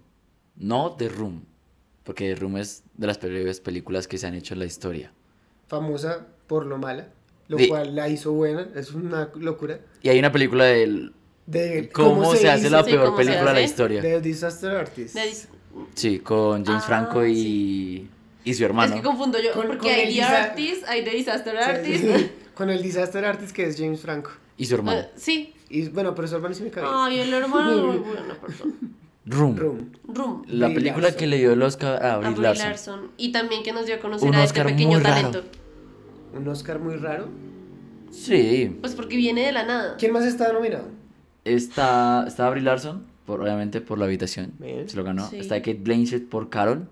[0.57, 1.45] no de Room,
[2.05, 5.13] porque Room es de las peores películas que se han hecho en la historia.
[5.67, 7.09] Famosa por lo mala.
[7.49, 7.69] Lo Sí.
[7.69, 8.69] cual la hizo buena.
[8.77, 9.81] Es una locura.
[10.03, 11.13] Y hay una película del
[11.47, 14.01] De cómo, se, hace la Sí, peor película de la historia.
[14.01, 15.17] De Disaster Artist.
[15.95, 18.09] Sí, con James Ah, Franco y,
[18.45, 18.95] y su hermano.
[18.95, 22.03] Es que confundo yo, Con- porque con hay The Artist, hay The Disaster Artist.
[22.05, 22.31] sí, sí.
[22.55, 24.31] Con el Disaster Artist que es James Franco.
[24.57, 25.01] Y su hermano.
[25.01, 25.55] Eh, sí.
[25.71, 26.85] Y bueno, pero su hermano sí me cae.
[26.87, 28.73] Ay, el hermano es muy buena persona.
[29.27, 29.57] Room.
[29.57, 29.93] Room.
[30.09, 30.43] Room.
[30.49, 31.19] La Brie película Larson.
[31.19, 32.67] que le dio el Oscar a a Brie Brie Larson.
[32.69, 33.11] Larson.
[33.17, 35.31] Y también que nos dio a conocer Un a este Oscar pequeño muy raro.
[35.31, 35.59] talento.
[36.37, 37.29] Un Oscar muy raro.
[38.11, 38.77] Sí.
[38.81, 39.97] Pues porque viene de la nada.
[39.99, 40.89] ¿Quién más está nominado?
[41.45, 44.53] Está, está Brie Larson, por, obviamente por la habitación.
[44.59, 44.89] Bien.
[44.89, 45.29] Se lo ganó.
[45.29, 45.39] Sí.
[45.39, 46.89] Está Kate Blanchett por Carol.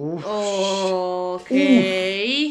[0.00, 0.24] Uf.
[0.24, 1.48] Ok.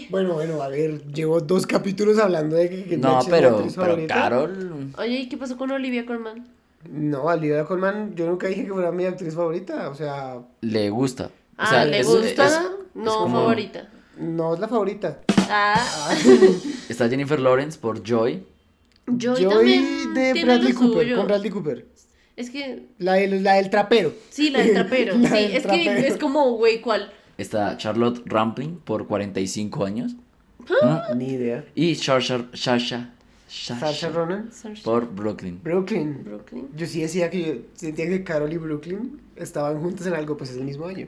[0.09, 4.05] Bueno, bueno, a ver, llevo dos capítulos hablando de que, que No, pero, pero.
[4.05, 4.91] Carol.
[4.97, 6.45] Oye, ¿y qué pasó con Olivia Colman?
[6.91, 11.27] No, Olivia Colman, yo nunca dije que fuera mi actriz favorita, o sea, Le gusta.
[11.27, 12.45] O Ah, sea, ¿le es- gusta?
[12.47, 12.61] es-
[12.93, 13.89] no, como- favorita.
[14.17, 15.19] no es la favorita.
[15.49, 16.13] Ah,
[16.89, 18.43] Está Jennifer Lawrence por Joy.
[19.07, 21.15] Joy, Joy también de tiene Bradley lo Cooper, suyo.
[21.17, 21.85] con Bradley Cooper.
[22.35, 24.13] Es que, La, del- la del trapero.
[24.29, 25.15] sí, la del trapero.
[25.17, 26.01] La sí, del es trapero.
[26.01, 27.11] que es como, güey, ¿cuál?
[27.37, 30.15] Está Charlotte Rampling por 45 años.
[30.81, 31.09] Ah.
[31.13, 31.17] ¿Mm?
[31.17, 31.65] Ni idea.
[31.75, 33.13] Y Sasha, Sasha
[33.49, 34.49] Sacha Ronan.
[34.83, 35.59] por Brooklyn.
[35.63, 36.23] Brooklyn.
[36.25, 36.67] Brooklyn.
[36.75, 40.49] Yo sí decía que yo sentía que Carol y Brooklyn estaban juntas en algo, pues
[40.49, 41.07] es el mismo año.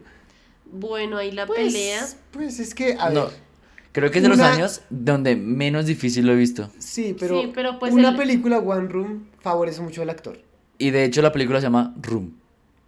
[0.71, 2.05] Bueno, ahí la Pues, pelea.
[2.31, 3.33] Pues es que, a No, ver,
[3.91, 6.69] creo que es de los Una- años donde menos difícil lo he visto.
[6.77, 10.39] sí, pero, Sí, pero pues una el- película One Room favorece mucho al actor.
[10.77, 12.35] Y de hecho la película se llama Room.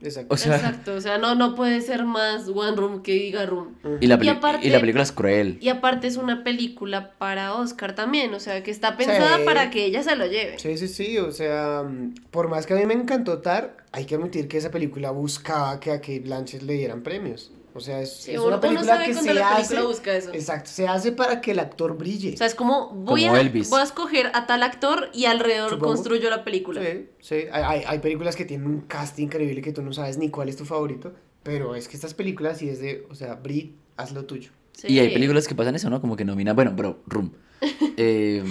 [0.03, 0.33] Exacto.
[0.33, 3.75] O sea, Exacto, o sea, no, no puede ser más One Room que diga Room.
[3.99, 5.57] y la, Y aparte- y la película es cruel.
[5.61, 9.43] Y aparte es una película para Oscar también, o sea, que está pensada Sí.
[9.45, 10.57] para que ella se lo lleve.
[10.59, 11.83] Sí, sí, sí, o sea,
[12.31, 15.79] por más que a mí me encantó Tar, hay que admitir que esa película buscaba
[15.79, 17.51] que a Kate Blanchett le dieran premios.
[17.73, 19.69] O sea, es, Sí, es uno- una uno película sabe que se la hace...
[19.75, 20.33] película busca eso.
[20.33, 22.33] Exacto, se hace para que el actor brille.
[22.33, 23.69] O sea, es como voy, Como a, Elvis.
[23.69, 25.93] voy a escoger a tal actor y alrededor Supongo.
[25.93, 26.81] construyo la película.
[26.83, 30.17] Sí, sí, hay, hay, hay películas que tienen un cast increíble que tú no sabes
[30.17, 31.13] ni cuál es tu favorito,
[31.43, 34.51] pero es que estas películas sí es de, o sea, Brie, haz lo tuyo.
[34.73, 34.87] Sí.
[34.89, 36.01] Y hay películas que pasan eso, ¿no?
[36.01, 37.31] Como que nominan, bueno, bro, Room.
[37.97, 38.43] Eh,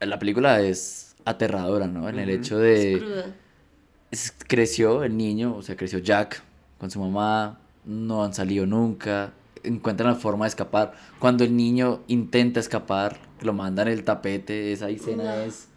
[0.00, 2.08] la película es aterradora, ¿no?
[2.08, 2.98] En el hecho Es de...
[2.98, 3.34] cruda.
[4.10, 6.42] es- creció el niño, o sea, creció Jack
[6.78, 9.32] con su mamá, no han salido nunca,
[9.62, 10.92] encuentran la forma de escapar.
[11.18, 15.34] Cuando el niño intenta escapar, lo mandan el tapete, esa escena No.
[15.42, 15.68] es...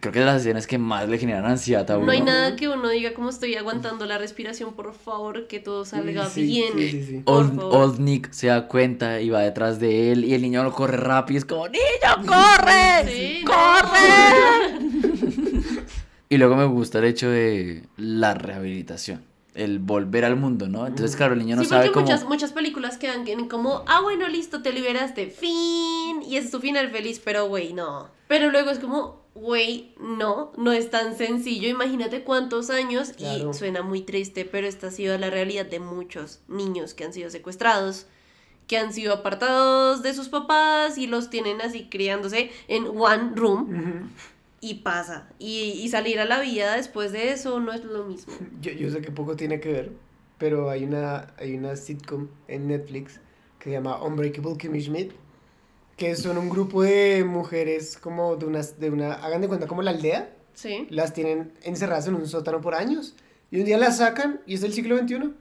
[0.00, 2.06] Creo que es de las escenas que más le generan ansiedad a uno.
[2.06, 5.84] No hay nada que uno diga como estoy aguantando la respiración, por favor, que todo
[5.84, 6.72] salga Sí, bien.
[6.76, 7.20] sí, sí, sí.
[7.20, 7.60] Por Old.
[7.60, 10.96] Old Nick se da cuenta y va detrás de él y el niño lo corre
[10.96, 13.04] rápido y es como ¡Niño, corre!
[13.12, 14.78] Sí, ¡Corre!
[16.30, 19.22] y luego me gusta el hecho de la rehabilitación,
[19.54, 20.86] el volver al mundo, ¿no?
[20.86, 22.06] Entonces, claro, el niño no sí, sabe porque cómo...
[22.06, 26.50] muchas, muchas películas quedan en como, ah, bueno, listo, te liberaste, fin, y ese es
[26.50, 28.08] tu final feliz, pero güey, no.
[28.26, 33.50] Pero luego es como, güey, no, no es tan sencillo, imagínate cuántos años, Claro.
[33.50, 37.12] y suena muy triste, pero esta ha sido la realidad de muchos niños que han
[37.12, 38.06] sido secuestrados,
[38.66, 43.62] que han sido apartados de sus papás y los tienen así criándose en one room,
[43.62, 44.08] Ujú.
[44.64, 48.32] Y pasa, y, y salir a la vida después de eso no es lo mismo.
[48.60, 49.92] Yo, yo sé que poco tiene que ver,
[50.38, 53.20] pero hay una, hay una sitcom en Netflix
[53.58, 55.12] que se llama Unbreakable Kimmy Schmidt,
[55.96, 59.82] que son un grupo de mujeres como de unas, de una, hagan de cuenta como
[59.82, 60.86] la aldea, Sí.
[60.88, 63.14] las tienen encerradas en un sótano por años,
[63.50, 65.34] y un día las sacan y es el siglo XXI.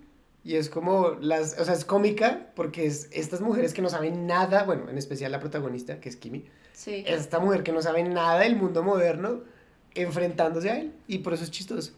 [0.45, 4.28] Y es como las, o sea, es cómica porque es estas mujeres que no saben
[4.28, 6.43] nada, bueno, en especial la protagonista, que es Kimmy,
[6.84, 7.03] Sí.
[7.07, 9.41] esta mujer que no sabe nada del mundo moderno
[9.95, 11.93] enfrentándose a él, y por eso es chistoso.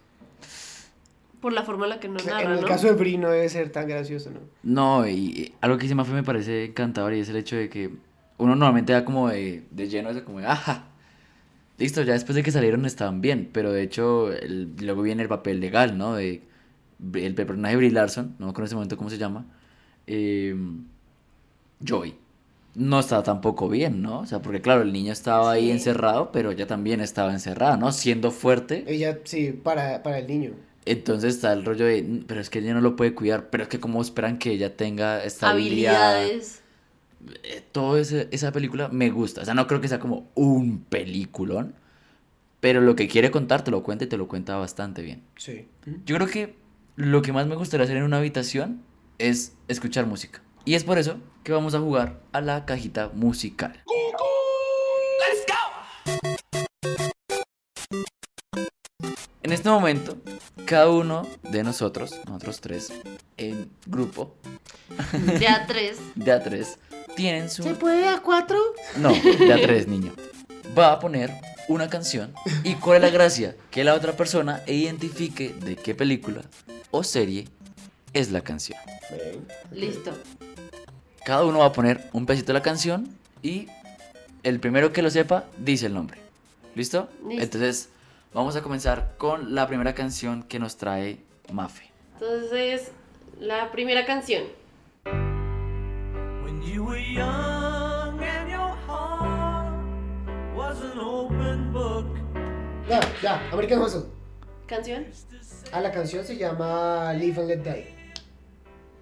[1.41, 2.67] Por la forma en la que nos en narra, el ¿no?
[2.67, 4.39] caso de Brie no debe ser tan gracioso, ¿no?
[4.63, 7.69] No, y y algo que dice Mafe me parece encantador y es el hecho de
[7.69, 7.88] que
[8.38, 10.86] uno normalmente da como de, de lleno eso como de, ajá,
[11.77, 15.29] listo, ya después de que salieron estaban bien, pero de hecho el- luego viene el
[15.29, 16.15] papel legal, ¿no?
[16.15, 16.41] De
[17.13, 19.45] el personaje de Brie Larson, no me acuerdo en ese momento cómo se llama,
[20.07, 20.55] eh,
[21.83, 22.15] Joy.
[22.76, 24.19] No estaba tampoco bien, ¿no?
[24.19, 27.91] O sea, porque claro, el niño estaba ahí encerrado, pero ella también estaba encerrada, ¿no?
[27.93, 28.84] Siendo fuerte.
[28.88, 30.51] Ella, sí, para, para el niño.
[30.86, 33.63] Entonces está el rollo de, "Mm, pero es que ella no lo puede cuidar, pero
[33.63, 36.17] es que cómo esperan que ella tenga estabilidad.
[36.21, 36.61] Habilidades.
[37.43, 39.41] Eh, Todo ese- esa película me gusta.
[39.41, 41.73] O sea, no creo que sea como un peliculón,
[42.59, 45.23] pero lo que quiere contar te lo cuenta y te lo cuenta bastante bien.
[45.38, 45.67] Sí.
[46.05, 46.55] Yo creo que
[46.97, 48.82] lo que más me gustaría hacer en una habitación
[49.17, 50.41] es escuchar música.
[50.66, 53.84] Y es por eso que vamos a jugar a la cajita musical.
[59.43, 60.18] En este momento,
[60.66, 62.91] cada uno de nosotros, nosotros tres,
[63.38, 64.36] en grupo
[65.39, 65.97] De a tres.
[66.16, 66.80] de a tres,
[67.16, 67.63] tienen su...
[67.76, 68.57] puede a cuatro?
[68.97, 70.13] No, de a tres, niño.
[70.78, 71.32] Va a poner
[71.68, 72.34] una canción.
[72.63, 73.55] ¿Y cuál es la gracia?
[73.70, 76.41] Que la otra persona identifique de qué película
[76.89, 77.47] o serie
[78.13, 78.80] es la canción.
[79.72, 80.11] Listo.
[81.26, 83.09] Cada uno va a poner un pedacito de la canción
[83.41, 83.67] y
[84.43, 86.19] el primero que lo sepa dice el nombre.
[86.76, 87.09] ¿Listo?
[87.28, 87.43] Listo.
[87.43, 87.89] Entonces
[88.36, 91.19] Vamos a comenzar con la primera canción que nos trae
[91.53, 91.89] Mafe.
[92.15, 92.91] Entonces,
[93.39, 94.43] la primera canción.
[96.43, 99.73] When you were young and your heart
[100.53, 102.07] was an open book.
[102.89, 104.03] Ya, ya, American Hustle.
[104.67, 105.05] ¿Canción?
[105.71, 107.94] Ah, la canción se llama Live and Let Die.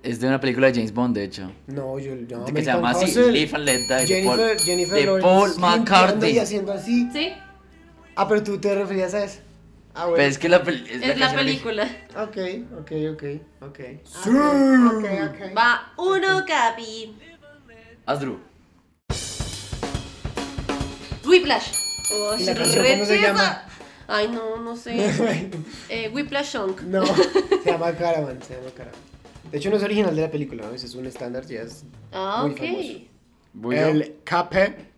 [0.03, 1.49] Es de una película de James Bond, de hecho.
[1.67, 2.43] No, yo no.
[2.45, 3.31] que se llama así, Hustle.
[3.31, 3.87] Live and Let Die.
[3.95, 6.31] de Jennifer, Paul- Jennifer de Lawrence Paul McCartney.
[6.33, 7.09] y haciendo así.
[7.13, 7.33] ¿Sí?
[8.15, 9.39] Ah, pero tú te referías a eso.
[9.95, 10.17] Ah, bueno.
[10.17, 11.83] Pero es que la, pel- es Es la ori- película.
[12.17, 12.37] Ok,
[12.81, 13.23] ok, ok,
[13.61, 13.79] ok.
[14.03, 14.29] Sí.
[14.29, 15.57] Ok, ok.
[15.57, 17.15] Va uno, Capi.
[18.05, 18.39] Asdru.
[21.25, 21.71] Whiplash.
[22.13, 23.63] Oh, ¿Y la canción cómo se llama?
[24.07, 24.93] Ay, no, no sé.
[25.89, 26.75] Eh, Whiplash Song.
[26.87, 27.05] No,
[27.63, 28.99] se llama Caravan, se llama Caravan.
[29.53, 30.73] De hecho no es original de la película, ¿no?
[30.73, 32.57] Ese es un estándar, ya es Ah, Muy ok.
[32.57, 32.99] famoso.
[33.53, 34.89] Voy el Cape.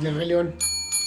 [0.00, 0.54] del Rey León.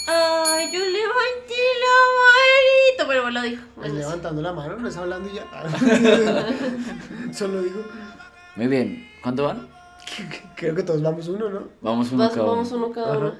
[0.07, 3.07] Ay, yo levanté la manito.
[3.07, 3.63] Pero bueno, lo dijo.
[3.75, 3.99] Pues Bueno, sí.
[3.99, 7.33] levantando la mano, no es hablando y ya.
[7.33, 7.81] Solo digo.
[8.55, 9.09] Muy bien.
[9.21, 9.67] ¿Cuánto van?
[10.55, 11.67] Creo que todos vamos uno, ¿no?
[11.81, 12.85] Vamos uno Vas- cada vamos uno.
[12.87, 13.33] uno cada Ajá.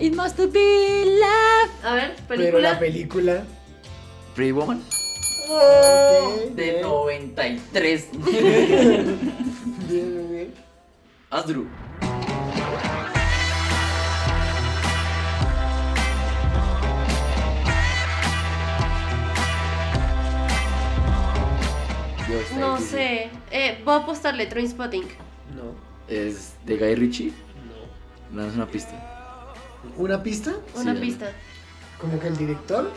[0.00, 1.70] It must be love.
[1.84, 2.78] A ver, Pero la película.
[2.78, 3.44] película.
[4.34, 4.82] Pretty Woman.
[5.50, 6.82] Ok, De bien.
[6.82, 8.08] 93.
[9.88, 10.54] Bien, bien, bien.
[11.30, 11.66] Asdru.
[22.58, 22.86] No difícil.
[22.98, 23.30] sé.
[23.50, 25.04] Eh, voy a apostarle Trainspotting.
[25.56, 25.74] No,
[26.08, 27.32] ¿Es de Guy Ritchie?
[28.32, 28.42] no.
[28.42, 29.17] No es una pista.
[29.96, 30.54] ¿Una pista?
[30.74, 31.32] Una Sí, pista.
[32.00, 32.90] ¿Como que el director?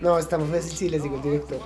[0.00, 1.60] No, estamos fácil si les digo el director.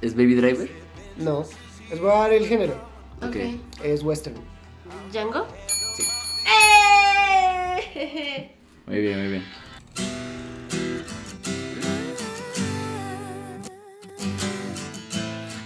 [0.00, 0.70] ¿Es Baby Driver?
[1.16, 1.44] No.
[1.90, 2.74] Les voy a dar el género.
[3.18, 3.26] Ok.
[3.28, 3.36] Ok.
[3.84, 4.36] Es western.
[5.12, 5.46] ¿Django?
[5.96, 6.02] Sí.
[7.94, 8.54] ¡Eh!
[8.86, 9.44] Muy bien, muy bien.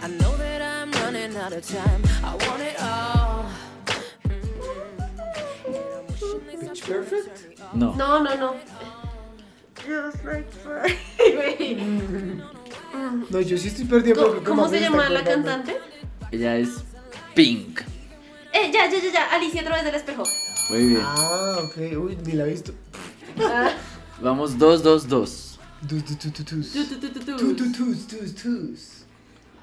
[0.03, 2.03] I know that I'm running out of time.
[2.23, 3.16] I want it all.
[6.87, 7.74] Perfect.
[7.74, 7.95] No.
[7.95, 8.55] No, no, no.
[9.84, 10.47] Just like.
[13.30, 14.16] No, yo sí estoy perdido.
[14.16, 15.76] ¿Cómo, porque cómo Mafe se llama la cantante?
[16.30, 16.68] Ella es
[17.34, 17.80] Pink.
[18.53, 19.24] Eh, ya, ya, ya, ya.
[19.34, 20.22] Alicia a través del espejo.
[20.70, 21.03] Muy bien.
[21.05, 21.76] Ah, ok.
[21.99, 22.72] Uy, ni la he visto.
[23.41, 23.70] Ah,
[24.20, 25.59] Vamos 2, 2, 2.
[25.89, 26.72] Tus, tus, tus, tus, tus.
[26.72, 27.37] tu, tu, tu, tu, tu.
[27.37, 29.05] Tu, tu, tus, tus, tus.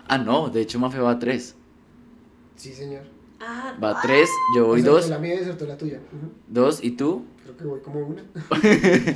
[0.08, 0.50] Ah, no.
[0.50, 1.56] De hecho, Mafe va a 3.
[2.56, 3.04] Sí, señor.
[3.46, 5.10] Ah, Va 3, yo voy 2.
[5.10, 6.00] La mía y acertó la tuya.
[6.48, 7.26] 2 y tú.
[7.44, 8.24] Creo que voy como una.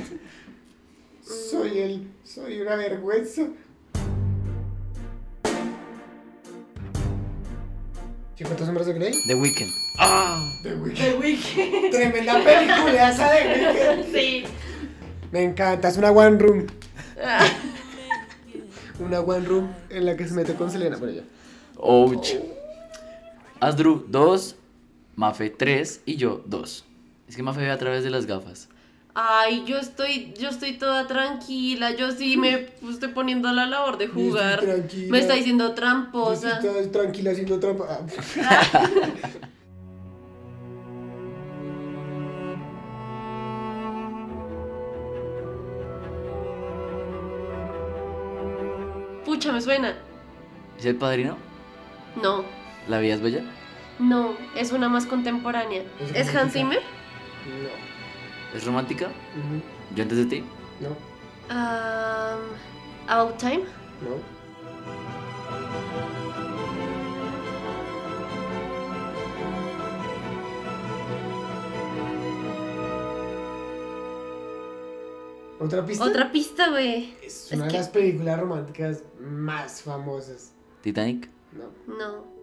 [1.50, 2.08] soy el.
[2.24, 3.42] Soy una vergüenza.
[8.38, 9.12] ¿50 sombras de Grey?
[9.26, 9.70] The Weeknd.
[10.62, 10.96] The Weeknd.
[10.98, 11.90] The Weeknd.
[11.90, 14.14] Tremenda película esa de Weeknd.
[14.14, 14.44] Sí.
[15.32, 16.66] Me encanta, es una one room.
[17.22, 17.46] Ah,
[19.00, 20.96] Una one room en la que se mete con Selena.
[20.98, 21.22] Bueno, ya.
[21.76, 22.34] Ouch.
[23.60, 24.56] Asdru 2,
[25.16, 26.84] Mafe 3 y yo 2.
[27.28, 28.68] Es que Mafe ve a través de las gafas.
[29.14, 31.90] Ay, yo estoy, yo estoy toda tranquila.
[31.96, 34.60] Yo sí me estoy poniendo a la labor de Yo jugar.
[34.60, 35.10] tranquila.
[35.10, 36.58] Me está diciendo Yo tramposa.
[36.60, 37.86] estoy tranquila haciendo trampa.
[37.90, 38.88] Ah.
[49.24, 49.94] Pucha, me suena.
[50.78, 51.36] ¿Es el padrino?
[52.22, 52.44] No,
[52.88, 53.42] ¿La vida es bella?
[53.98, 55.82] no, es una más contemporánea.
[56.00, 56.52] Es ¿Es Hans.
[56.52, 56.80] Zimmer?
[58.54, 59.06] ¿Es romántica?
[59.08, 59.60] No.
[59.96, 60.44] ¿Yo antes de ti?
[60.80, 60.90] No.
[61.50, 62.40] Um,
[63.08, 63.62] About Time.
[64.02, 64.16] No.
[75.60, 76.04] ¿Otra pista?
[76.04, 77.14] Otra pista, güey.
[77.22, 80.52] Es Es una de que- las películas románticas más famosas.
[80.82, 81.28] ¿Titanic?
[81.52, 81.96] No.
[81.96, 82.37] No.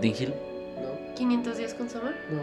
[0.00, 0.34] ¿Notting Hill?
[0.80, 1.14] No.
[1.14, 2.14] 500 días con Summer.
[2.30, 2.40] No.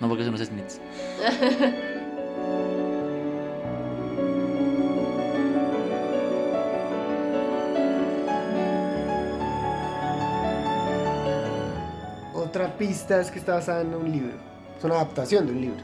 [0.00, 0.80] No, porque son los Smiths.
[12.34, 14.32] Otra pista es que está basada en un libro.
[14.78, 15.80] Es una adaptación de un libro.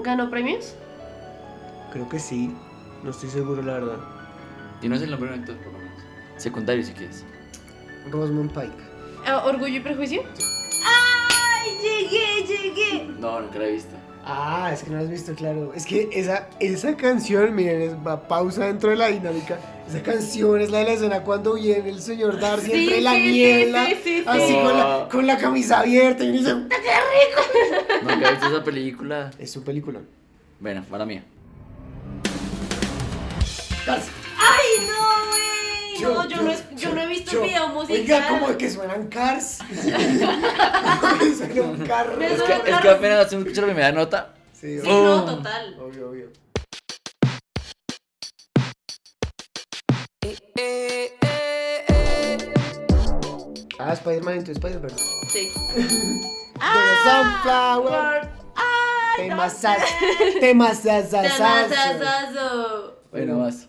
[0.00, 0.74] ¿Ganó premios?
[1.90, 2.54] Creo que sí.
[3.02, 3.98] No estoy seguro, la verdad.
[4.82, 6.02] Tienes el nombre de un actor, por lo menos.
[6.36, 7.24] Secundario, si quieres.
[8.10, 8.93] Rosamund Pike.
[9.26, 10.22] Ah, ¿Orgullo y prejuicio?
[10.84, 13.04] ¡Ay, llegué!
[13.18, 13.96] No, nunca la he visto.
[14.26, 15.72] Ah, es que no lo has visto, claro.
[15.74, 19.58] Es que esa, esa canción, miren, es va pausa dentro de la dinámica.
[19.88, 23.14] Esa canción es la de la escena cuando viene el señor Darcy Sí, entre la
[23.14, 24.24] sí, niebla, sí, sí, sí.
[24.26, 29.30] así con, la, con la camisa abierta y uno dice, Nunca he visto esa película.
[29.38, 30.00] es su película.
[30.58, 31.20] Bueno, para mí.
[33.86, 34.10] Darcy.
[36.08, 38.00] ¡Ay, no, yo no, es- yo no he visto el video musical.
[38.00, 39.58] Oiga, como que suenan cars.
[41.00, 42.16] Como que suena un carro.
[42.16, 44.34] Me Es que, es que apenas hace escucho la primera nota.
[44.52, 45.24] Sí, Sí, Oh.
[45.26, 45.76] no, total.
[45.80, 46.28] obvio, obvio.
[53.78, 54.96] Ah, Spider-Man into Spider-Verse.
[55.28, 55.50] Sí.
[57.04, 58.28] Sunflower.
[58.56, 59.80] ¡Ay, no Temas temas.
[60.82, 63.00] Temazazazo.
[63.10, 63.68] Bueno, más.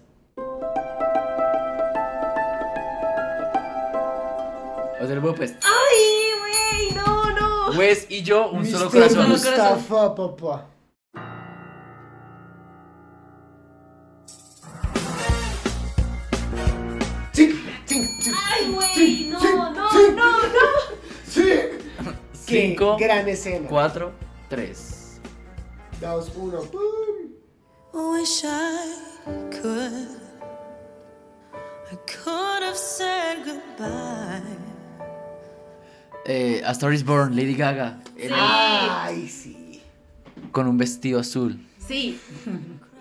[5.05, 5.55] O sea, el pues.
[5.61, 6.95] ¡Ay, güey!
[6.95, 7.77] No, no.
[7.77, 9.29] Wes y yo, un solo corazón.
[9.29, 10.65] Mustafa, papá.
[18.67, 19.55] No, sí, no, sí.
[19.55, 19.89] no, no.
[21.23, 21.43] Sí.
[22.47, 23.69] Qué Cinco, gran escena.
[23.69, 24.11] 4,
[24.49, 25.21] 3.
[26.01, 26.81] Dos, uno, pum.
[27.93, 28.87] Wish I
[29.51, 30.09] could.
[31.91, 34.64] I could have said goodbye.
[36.25, 37.99] Eh, A Star is Born, Lady Gaga.
[38.17, 39.81] Era Ay, sí.
[40.51, 41.59] Con un vestido azul.
[41.79, 42.19] Sí.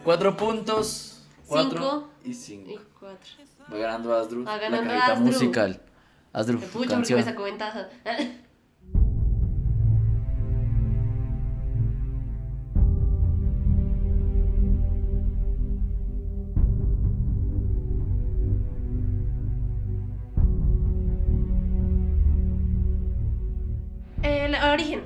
[0.04, 1.22] 4 puntos.
[1.46, 2.08] 4 Cinco.
[2.24, 2.80] y Y 5.
[3.00, 3.30] cuatro.
[3.72, 4.44] Va ganando Asdru.
[4.44, 5.26] Va la ganando cajita Asdru.
[5.26, 5.80] musical.
[6.32, 7.18] Asdru, porque canción.
[7.20, 7.88] me sacó ventaja.
[24.74, 25.00] origen.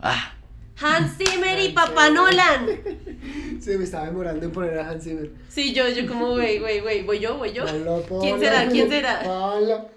[0.00, 0.32] Ah,
[0.80, 2.66] Hans Zimmer y Papá Nolan.
[3.60, 5.30] Se me estaba demorando en poner a Hans Zimmer.
[5.48, 7.64] Sí, yo, yo como, güey, güey, güey, voy yo, voy yo.
[7.64, 8.68] Ponlo, ¿Quién ponlo, será?
[8.68, 9.20] ¿Quién será?
[9.22, 9.88] ponlo.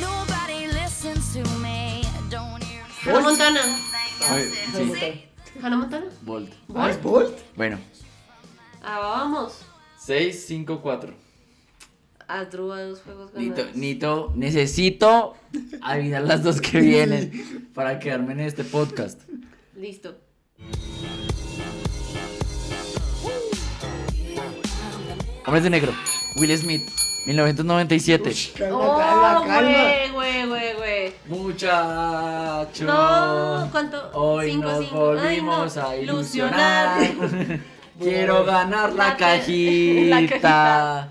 [0.00, 2.02] Nobody listens to me.
[2.30, 3.12] Don't hear me.
[3.12, 3.85] Hannah Montana.
[4.28, 5.24] Ay, sí.
[5.62, 6.06] Hannah Montana.
[6.22, 6.52] Bolt.
[6.74, 7.36] Ah, ¿es Bolt?
[7.56, 7.78] Bueno,
[8.82, 9.62] Ah, vamos.
[9.98, 11.12] 6, 5, 4.
[12.28, 13.76] Adru a dos juegos Nito, ganados.
[13.76, 15.34] Nito, necesito
[15.82, 19.20] adivinar las dos que vienen para quedarme en este podcast.
[19.76, 20.16] Listo.
[25.46, 25.92] Hombres de Negro,
[26.36, 26.82] Will Smith,
[27.26, 28.52] 1997.
[28.56, 29.70] Calma, Oh, calma, calma.
[29.70, 31.14] güey, güey, güey, güey.
[31.26, 32.86] Muchachos.
[32.86, 34.10] No, ¿cuánto?
[34.14, 35.12] Hoy Cinco, nos cinco.
[35.20, 35.52] Ay, no.
[35.54, 37.02] a ilusionar.
[37.02, 37.60] Ilusionar.
[37.98, 40.10] Quiero ganar la, La ca- cajita.
[40.20, 41.08] la cajita.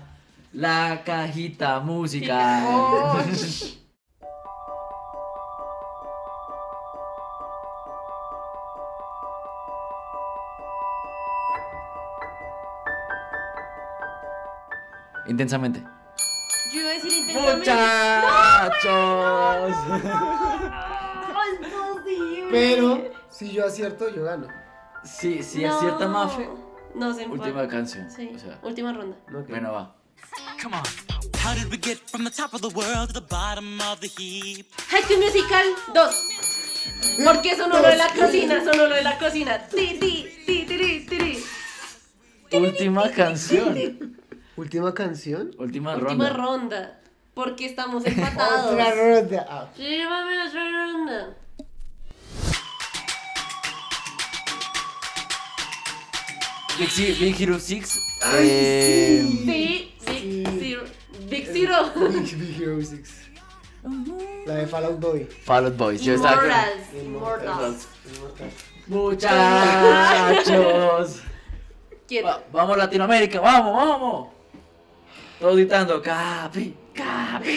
[0.52, 2.64] La cajita musical.
[2.66, 3.18] Oh,
[15.26, 15.82] Intensamente.
[17.54, 18.84] Muchachos.
[21.60, 22.50] No.
[22.50, 24.48] Pero si yo acierto, yo gano.
[25.04, 25.76] Sí, No.
[25.76, 26.48] acierta Mafe.
[26.94, 28.10] No se Última canción.
[28.10, 29.16] Sí, O sea, última ronda.
[29.48, 29.94] Bueno, va.
[30.62, 30.82] Come on.
[31.44, 34.08] How did we get from the top of the world to the bottom of the
[34.08, 34.66] heap?
[34.90, 37.22] High School Musical 2.
[37.24, 39.58] Porque sonó lo de la cocina, sonó lo de la cocina.
[39.68, 41.44] Ti, ti, ti, tiri, tiri.
[42.52, 43.76] Última canción.
[44.56, 45.50] Última canción.
[45.58, 47.00] Última Última ronda.
[47.36, 48.72] Porque estamos empatados.
[48.72, 49.46] Otra ronda.
[49.48, 51.36] Ah, Llévame a otra ronda.
[56.78, 58.00] Big, Big Hero 6.
[58.22, 60.82] Ay, eh, Sí, Big Zero.
[61.28, 61.90] Big Zero.
[62.10, 63.22] Big, Big Hero 6.
[64.46, 65.24] La de Fallout Boy.
[65.44, 66.02] Fall Out Boys.
[66.02, 66.42] Yo estaba
[66.92, 67.86] Immortals.
[68.16, 68.56] Immortals.
[68.88, 70.42] Muchachos.
[72.24, 74.28] Va- vamos Latinoamérica, vamos, vamos.
[75.40, 77.56] Todos gritando, Capi, Capi.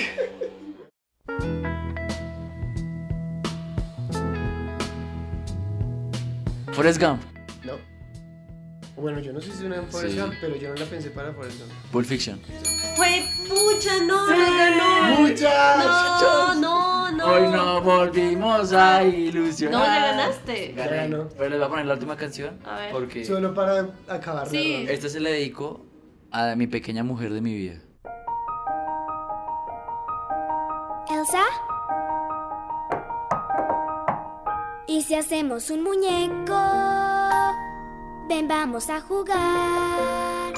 [6.74, 7.22] Forrest Gump,
[7.64, 7.74] No.
[8.96, 10.20] Bueno, yo no sé si una en Forrest Sí.
[10.22, 11.72] Gump, pero yo no la pensé para Forrest Gump.
[11.92, 12.40] Pulp Fiction.
[12.96, 15.22] Fue pucha, no, no ganó.
[15.22, 16.58] ¡Muchachos!
[16.58, 17.26] No, no, no.
[17.26, 19.80] Hoy no volvimos a ilusionar.
[19.80, 20.74] No, ya ganaste.
[20.74, 20.90] Gané.
[20.90, 21.30] Ya ganó.
[21.30, 22.60] Pero les voy a poner la última canción.
[22.66, 22.92] A ver.
[22.92, 24.76] Porque Solo para acabar la Sí.
[24.78, 24.92] ronda.
[24.92, 25.86] esta se la dedico
[26.32, 27.82] a mi pequeña mujer de mi vida.
[34.88, 36.56] ¿Y si hacemos un muñeco?
[38.50, 40.54] vamos a jugar.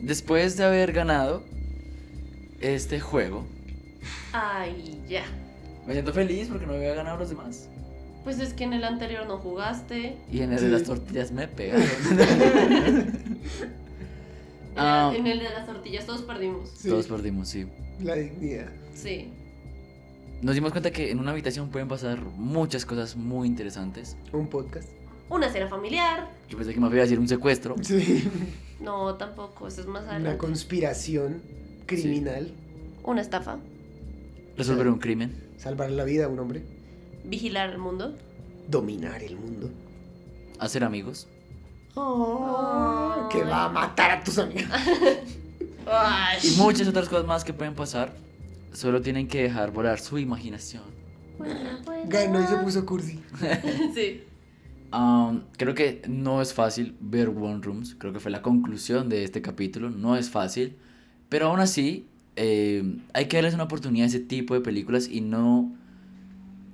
[0.00, 1.42] Después de haber ganado
[2.60, 3.46] este juego,
[4.32, 5.24] Ay, ya.
[5.86, 7.68] me siento feliz porque no había ganado los demás.
[8.24, 10.16] Pues es que en el anterior no jugaste.
[10.32, 11.84] Y en el de las tortillas me pegaron.
[11.84, 13.38] En,
[14.76, 15.10] Ah.
[15.14, 16.70] el, en el de las tortillas todos perdimos.
[16.76, 17.66] Sí, Todos perdimos, sí.
[18.02, 18.66] La dignidad.
[18.94, 19.28] Sí.
[20.42, 24.16] Nos dimos cuenta que en una habitación pueden pasar muchas cosas muy interesantes.
[24.32, 24.88] Un podcast.
[25.30, 26.28] Una cena familiar.
[26.48, 27.76] Yo pensé que me iba a decir un secuestro.
[27.82, 28.28] Sí.
[28.80, 29.68] No, tampoco.
[29.68, 30.38] Eso es más Una adelante.
[30.38, 31.40] conspiración
[31.86, 32.50] criminal.
[33.04, 33.58] Una estafa.
[34.56, 35.34] Resolver un crimen.
[35.56, 36.62] Salvar la vida a un hombre.
[37.24, 38.14] Vigilar al mundo.
[38.68, 39.70] Dominar el mundo.
[40.58, 41.26] Hacer amigos.
[41.94, 44.70] Oh, que va a matar a tus amigos.
[46.42, 48.14] Y muchas otras cosas más que pueden pasar.
[48.72, 50.82] Solo tienen que dejar volar su imaginación.
[52.06, 53.20] Ganó y se puso cursi.
[53.94, 54.22] Sí.
[54.92, 57.96] Um, creo que no es fácil ver One Rooms.
[57.98, 59.90] Creo que fue la conclusión de este capítulo.
[59.90, 60.76] No es fácil.
[61.28, 65.20] Pero aún así, eh, hay que darles una oportunidad a ese tipo de películas y
[65.20, 65.76] no,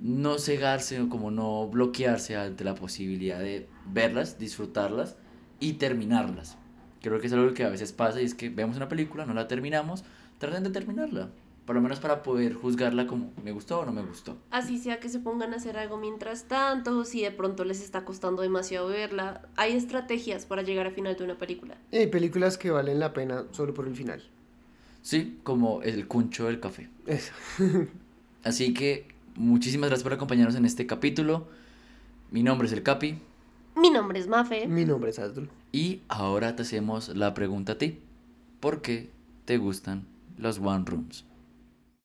[0.01, 5.15] no cegarse o como no bloquearse ante la posibilidad de verlas, disfrutarlas
[5.59, 6.57] y terminarlas.
[7.01, 9.33] Creo que es algo que a veces pasa y es que vemos una película, no
[9.33, 10.03] la terminamos,
[10.39, 11.29] traten de terminarla.
[11.65, 14.37] Por lo menos para poder juzgarla como me gustó o no me gustó.
[14.49, 18.03] Así sea que se pongan a hacer algo mientras tanto, si de pronto les está
[18.03, 21.77] costando demasiado verla, hay estrategias para llegar al final de una película.
[21.91, 24.23] Y hay películas que valen la pena solo por el final.
[25.03, 26.89] Sí, como el cuncho del café.
[27.05, 27.31] Eso.
[28.43, 29.10] Así que
[29.41, 31.47] muchísimas gracias por acompañarnos en este capítulo.
[32.31, 33.17] Mi nombre es el Capi
[33.75, 34.67] Mi nombre es Mafe.
[34.67, 35.49] Mi nombre es Asdrúl.
[35.71, 37.99] y ahora te hacemos la pregunta a ti.
[38.59, 39.09] ¿Por qué
[39.45, 40.05] te gustan
[40.37, 41.25] los One Rooms?